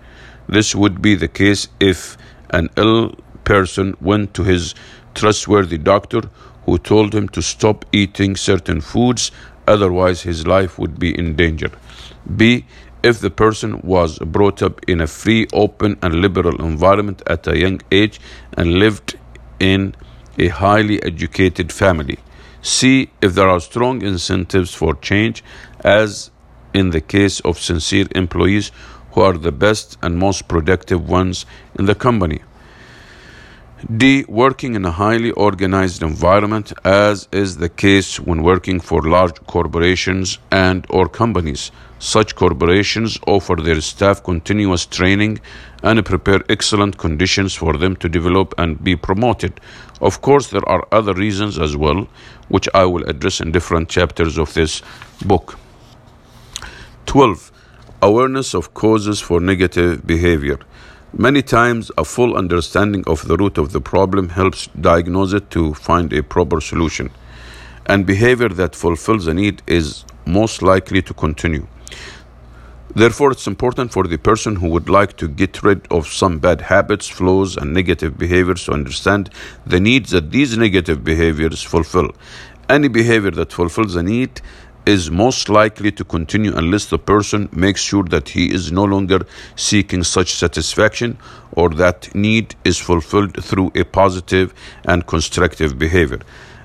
This 0.49 0.75
would 0.75 1.03
be 1.03 1.15
the 1.15 1.29
case 1.29 1.69
if 1.79 2.17
an 2.51 2.71
ill 2.77 3.15
person 3.45 3.97
went 4.01 4.35
to 4.35 4.45
his 4.45 4.75
trustworthy 5.15 5.79
doctor 5.79 6.23
who 6.65 6.79
told 6.79 7.15
him 7.15 7.29
to 7.31 7.43
stop 7.43 7.85
eating 7.93 8.37
certain 8.37 8.81
foods, 8.81 9.31
otherwise, 9.67 10.23
his 10.23 10.47
life 10.47 10.79
would 10.79 10.99
be 10.99 11.19
in 11.19 11.35
danger. 11.35 11.71
B. 12.37 12.67
If 13.03 13.21
the 13.21 13.31
person 13.31 13.81
was 13.83 14.19
brought 14.19 14.61
up 14.63 14.81
in 14.89 15.01
a 15.01 15.07
free, 15.07 15.47
open, 15.53 15.99
and 16.03 16.17
liberal 16.17 16.63
environment 16.65 17.23
at 17.27 17.47
a 17.47 17.57
young 17.57 17.81
age 17.93 18.21
and 18.55 18.75
lived 18.75 19.17
in 19.61 19.95
a 20.39 20.49
highly 20.49 21.03
educated 21.03 21.73
family. 21.73 22.19
C. 22.61 23.11
If 23.23 23.35
there 23.35 23.49
are 23.49 23.61
strong 23.61 24.03
incentives 24.03 24.75
for 24.75 24.95
change, 24.95 25.45
as 25.81 26.31
in 26.75 26.91
the 26.91 27.01
case 27.01 27.41
of 27.41 27.59
sincere 27.59 28.07
employees 28.15 28.71
who 29.13 29.21
are 29.21 29.39
the 29.39 29.53
best 29.53 29.97
and 30.03 30.19
most 30.19 30.49
productive 30.49 31.09
ones 31.09 31.47
in 31.79 31.87
the 31.87 31.95
company. 31.95 32.41
D. 33.97 34.25
Working 34.29 34.75
in 34.75 34.85
a 34.85 34.91
highly 34.91 35.31
organized 35.31 36.03
environment, 36.03 36.73
as 36.85 37.29
is 37.31 37.59
the 37.59 37.69
case 37.69 38.19
when 38.19 38.43
working 38.43 38.81
for 38.81 39.03
large 39.03 39.41
corporations 39.47 40.39
and 40.51 40.85
or 40.91 41.09
companies. 41.09 41.71
Such 42.01 42.35
corporations 42.35 43.19
offer 43.27 43.55
their 43.55 43.81
staff 43.81 44.25
continuous 44.25 44.85
training 44.85 45.41
and 45.85 46.05
prepare 46.05 46.43
excellent 46.49 46.99
conditions 46.99 47.55
for 47.55 47.77
them 47.77 47.95
to 47.97 48.09
develop 48.09 48.53
and 48.59 48.83
be 48.83 48.97
promoted. 48.97 49.61
Of 50.01 50.23
course, 50.23 50.49
there 50.49 50.69
are 50.69 50.87
other 50.91 51.15
reasons 51.15 51.57
as 51.57 51.77
well, 51.77 52.09
which 52.49 52.69
I 52.75 52.85
will 52.85 53.09
address 53.09 53.41
in 53.41 53.53
different 53.53 53.89
chapters 53.89 54.39
of 54.39 54.55
this 54.55 54.83
book. 55.25 55.57
12. 57.09 57.51
Awareness 58.03 58.53
of 58.53 58.75
causes 58.75 59.19
for 59.19 59.41
negative 59.41 60.07
behavior. 60.07 60.59
Many 61.15 61.41
times, 61.41 61.91
a 61.97 62.05
full 62.05 62.37
understanding 62.37 63.03
of 63.07 63.27
the 63.27 63.39
root 63.39 63.57
of 63.57 63.73
the 63.73 63.81
problem 63.81 64.29
helps 64.29 64.67
diagnose 64.79 65.33
it 65.33 65.51
to 65.53 65.73
find 65.73 66.13
a 66.13 66.23
proper 66.23 66.61
solution. 66.61 67.09
And 67.87 68.05
behavior 68.05 68.51
that 68.51 68.77
fulfills 68.77 69.27
a 69.27 69.33
need 69.33 69.63
is 69.67 70.05
most 70.27 70.61
likely 70.61 71.01
to 71.01 71.15
continue. 71.15 71.67
Therefore, 72.95 73.33
it's 73.33 73.47
important 73.47 73.91
for 73.91 74.05
the 74.05 74.19
person 74.19 74.57
who 74.57 74.69
would 74.69 74.91
like 74.91 75.17
to 75.17 75.29
get 75.29 75.63
rid 75.63 75.91
of 75.91 76.09
some 76.09 76.39
bad 76.39 76.61
habits, 76.61 77.09
flaws, 77.09 77.57
and 77.57 77.73
negative 77.73 78.19
behaviors 78.19 78.65
to 78.67 78.73
understand 78.73 79.31
the 79.65 79.81
needs 79.81 80.11
that 80.11 80.31
these 80.31 80.59
negative 80.59 81.05
behaviors 81.05 81.63
fulfill. 81.63 82.11
Any 82.69 82.89
behavior 82.89 83.31
that 83.31 83.51
fulfills 83.51 83.97
a 83.97 84.03
need 84.03 84.43
is 84.89 85.11
most 85.11 85.51
likely 85.51 85.93
to 85.93 86.03
continue 86.03 86.57
unless 86.57 86.87
the 86.87 86.99
person 86.99 87.47
makes 87.53 87.83
sure 87.83 88.05
that 88.05 88.31
he 88.31 88.51
is 88.51 88.73
no 88.73 88.85
longer 88.85 89.21
seeking 89.55 90.03
such 90.03 90.33
satisfaction 90.33 91.19
or 91.53 91.69
that 91.69 92.15
need 92.15 92.55
is 92.65 92.79
fulfilled 92.79 93.45
through 93.45 93.71
a 93.75 93.85
positive 93.85 94.55
and 94.87 95.07
constructive 95.07 95.79
behavior. 95.79 96.21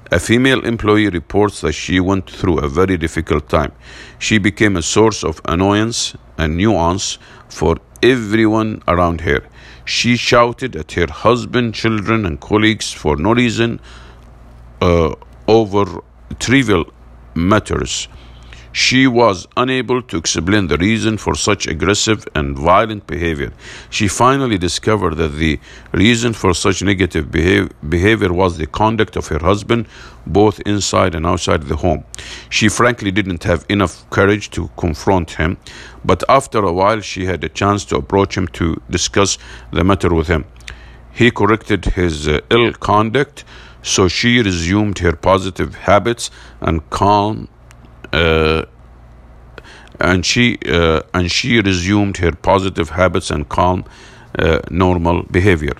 A 0.09 0.19
female 0.21 0.65
employee 0.65 1.09
reports 1.09 1.59
that 1.61 1.73
she 1.73 1.99
went 1.99 2.29
through 2.29 2.59
a 2.59 2.69
very 2.69 2.97
difficult 2.97 3.49
time. 3.49 3.73
She 4.19 4.37
became 4.37 4.77
a 4.77 4.81
source 4.81 5.25
of 5.25 5.41
annoyance 5.43 6.15
and 6.37 6.55
nuance 6.55 7.17
for 7.49 7.75
everyone 8.01 8.81
around 8.87 9.19
her. 9.21 9.41
She 9.83 10.15
shouted 10.15 10.77
at 10.77 10.93
her 10.93 11.07
husband, 11.11 11.73
children, 11.73 12.25
and 12.25 12.39
colleagues 12.39 12.89
for 12.89 13.17
no 13.17 13.33
reason 13.33 13.81
uh, 14.81 15.13
over 15.45 15.85
trivial 16.39 16.85
matters. 17.35 18.07
She 18.75 19.05
was 19.05 19.47
unable 19.55 20.01
to 20.01 20.17
explain 20.17 20.65
the 20.65 20.77
reason 20.77 21.19
for 21.19 21.35
such 21.35 21.67
aggressive 21.67 22.27
and 22.33 22.57
violent 22.57 23.05
behavior. 23.05 23.53
She 23.91 24.07
finally 24.07 24.57
discovered 24.57 25.13
that 25.17 25.33
the 25.37 25.59
reason 25.91 26.33
for 26.33 26.55
such 26.55 26.81
negative 26.81 27.31
behavior 27.31 28.33
was 28.33 28.57
the 28.57 28.65
conduct 28.65 29.15
of 29.15 29.27
her 29.27 29.37
husband, 29.37 29.85
both 30.25 30.59
inside 30.61 31.13
and 31.13 31.23
outside 31.23 31.61
the 31.63 31.75
home. 31.75 32.03
She 32.49 32.67
frankly 32.67 33.11
didn't 33.11 33.43
have 33.43 33.63
enough 33.69 34.09
courage 34.09 34.49
to 34.51 34.71
confront 34.75 35.29
him, 35.31 35.57
but 36.03 36.23
after 36.27 36.57
a 36.65 36.73
while, 36.73 37.01
she 37.01 37.25
had 37.25 37.43
a 37.43 37.49
chance 37.49 37.85
to 37.85 37.97
approach 37.97 38.35
him 38.35 38.47
to 38.59 38.81
discuss 38.89 39.37
the 39.71 39.83
matter 39.83 40.11
with 40.11 40.27
him. 40.27 40.45
He 41.11 41.29
corrected 41.29 41.85
his 41.85 42.27
uh, 42.27 42.39
ill 42.49 42.73
conduct, 42.73 43.43
so 43.83 44.07
she 44.07 44.41
resumed 44.41 44.99
her 44.99 45.13
positive 45.13 45.75
habits 45.75 46.31
and 46.61 46.89
calm 46.89 47.47
uh, 48.11 48.63
and 49.99 50.25
she 50.25 50.57
uh, 50.67 51.01
and 51.13 51.31
she 51.31 51.61
resumed 51.61 52.17
her 52.17 52.31
positive 52.31 52.89
habits 52.89 53.31
and 53.31 53.47
calm, 53.49 53.85
uh, 54.39 54.59
normal 54.69 55.23
behavior. 55.23 55.75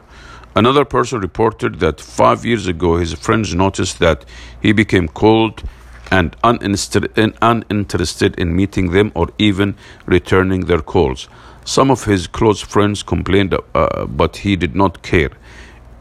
Another 0.55 0.85
person 0.85 1.19
reported 1.19 1.79
that 1.79 1.99
five 1.99 2.45
years 2.45 2.67
ago 2.67 2.97
his 2.97 3.13
friends 3.13 3.55
noticed 3.55 3.99
that 3.99 4.23
he 4.61 4.71
became 4.71 5.07
cold 5.07 5.63
and 6.11 6.35
uninterested, 6.43 8.35
in 8.37 8.55
meeting 8.55 8.91
them 8.91 9.11
or 9.15 9.29
even 9.39 9.75
returning 10.05 10.65
their 10.65 10.81
calls. 10.81 11.27
Some 11.65 11.89
of 11.89 12.03
his 12.05 12.27
close 12.27 12.61
friends 12.61 13.01
complained, 13.01 13.55
uh, 13.73 14.05
but 14.05 14.37
he 14.37 14.55
did 14.55 14.75
not 14.75 15.01
care. 15.01 15.31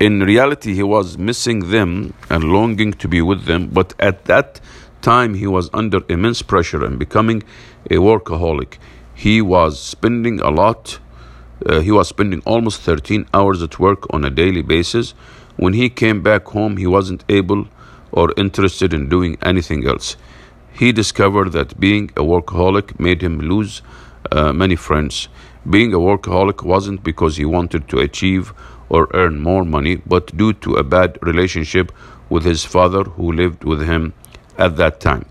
In 0.03 0.19
reality, 0.19 0.75
he 0.75 0.83
was 0.83 1.17
missing 1.17 1.71
them 1.71 2.13
and 2.29 2.43
longing 2.43 2.93
to 2.95 3.07
be 3.07 3.23
with 3.23 3.45
them, 3.45 3.69
but 3.69 3.95
at 4.01 4.25
that 4.25 4.61
time 5.01 5.35
he 5.35 5.47
was 5.47 5.71
under 5.73 6.01
immense 6.09 6.43
pressure 6.43 6.85
and 6.85 6.99
becoming 6.99 7.45
a 7.89 7.99
workaholic. 8.09 8.79
He 9.15 9.41
was 9.41 9.81
spending 9.81 10.41
a 10.41 10.51
lot, 10.51 10.99
uh, 11.65 11.79
he 11.79 11.93
was 11.93 12.09
spending 12.09 12.43
almost 12.45 12.81
13 12.81 13.29
hours 13.33 13.63
at 13.63 13.79
work 13.79 14.13
on 14.13 14.25
a 14.25 14.31
daily 14.31 14.63
basis. 14.63 15.15
When 15.57 15.73
he 15.73 15.89
came 15.89 16.21
back 16.21 16.47
home, 16.47 16.79
he 16.79 16.87
wasn't 16.89 17.25
able 17.29 17.69
or 18.11 18.35
interested 18.37 18.93
in 18.93 19.09
doing 19.09 19.39
anything 19.41 19.87
else. 19.87 20.17
He 20.73 20.91
discovered 20.91 21.53
that 21.53 21.79
being 21.79 22.11
a 22.17 22.23
workaholic 22.23 22.99
made 22.99 23.23
him 23.23 23.39
lose 23.39 23.83
uh, 24.33 24.53
many 24.53 24.75
friends. 24.75 25.29
Being 25.71 25.95
a 25.95 25.99
workaholic 25.99 26.65
wasn't 26.65 27.05
because 27.05 27.37
he 27.37 27.45
wanted 27.45 27.87
to 27.91 27.99
achieve 28.01 28.53
or 28.93 29.09
earn 29.14 29.40
more 29.40 29.64
money, 29.64 29.97
but 29.97 30.36
due 30.36 30.53
to 30.53 30.74
a 30.74 30.84
bad 30.84 31.18
relationship 31.22 31.90
with 32.28 32.45
his 32.45 32.64
father 32.64 33.03
who 33.05 33.32
lived 33.32 33.64
with 33.64 33.82
him 33.93 34.12
at 34.59 34.76
that 34.76 35.01
time. 35.01 35.24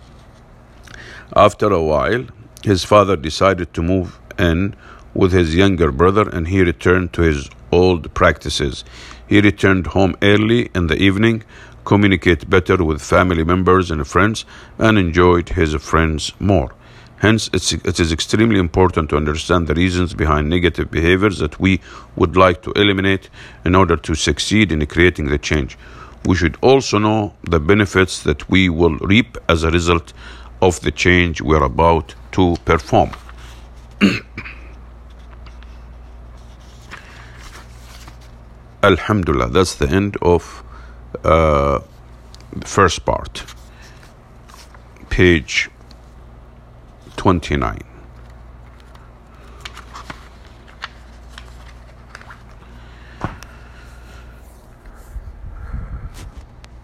After 1.36 1.68
a 1.72 1.82
while, 1.82 2.26
his 2.64 2.84
father 2.84 3.16
decided 3.16 3.74
to 3.74 3.82
move 3.82 4.20
in 4.38 4.76
with 5.14 5.32
his 5.32 5.56
younger 5.56 5.92
brother 5.92 6.28
and 6.30 6.48
he 6.48 6.62
returned 6.62 7.14
to 7.14 7.22
his 7.22 7.50
old 7.72 8.14
practices. 8.14 8.84
He 9.28 9.40
returned 9.42 9.88
home 9.88 10.16
early 10.22 10.70
in 10.76 10.88
the 10.88 10.98
evening, 10.98 11.44
communicate 11.86 12.50
better 12.50 12.84
with 12.84 13.02
family 13.02 13.44
members 13.44 13.92
and 13.92 14.06
friends, 14.08 14.46
and 14.78 14.98
enjoyed 14.98 15.50
his 15.50 15.74
friends 15.76 16.34
more. 16.40 16.74
Hence, 17.22 17.50
it 17.54 18.00
is 18.00 18.12
extremely 18.12 18.60
important 18.60 19.12
to 19.12 19.16
understand 19.16 19.68
the 19.68 19.76
reasons 19.76 20.16
behind 20.16 20.50
negative 20.50 20.90
behaviors 20.90 21.38
that 21.38 21.60
we 21.60 21.80
would 22.16 22.36
like 22.36 22.64
to 22.64 22.72
eliminate 22.72 23.30
in 23.64 23.76
order 23.76 23.96
to 23.96 24.16
succeed 24.16 24.72
in 24.72 24.84
creating 24.88 25.28
the 25.28 25.38
change. 25.38 25.78
We 26.26 26.36
should 26.36 26.58
also 26.62 26.98
know 26.98 27.36
the 27.44 27.60
benefits 27.60 28.24
that 28.24 28.50
we 28.50 28.70
will 28.70 28.98
reap 28.98 29.38
as 29.48 29.64
a 29.64 29.70
result 29.70 30.14
of 30.64 30.82
the 30.82 30.90
change 30.90 31.42
we're 31.42 31.62
about 31.62 32.16
to 32.32 32.56
perform. 32.66 33.12
Alhamdulillah, 38.82 39.50
that's 39.50 39.76
the 39.76 39.88
end 39.88 40.18
of 40.24 40.64
uh, 41.24 41.82
first 42.66 43.06
part, 43.06 43.44
page 45.12 45.70
29. 47.18 47.91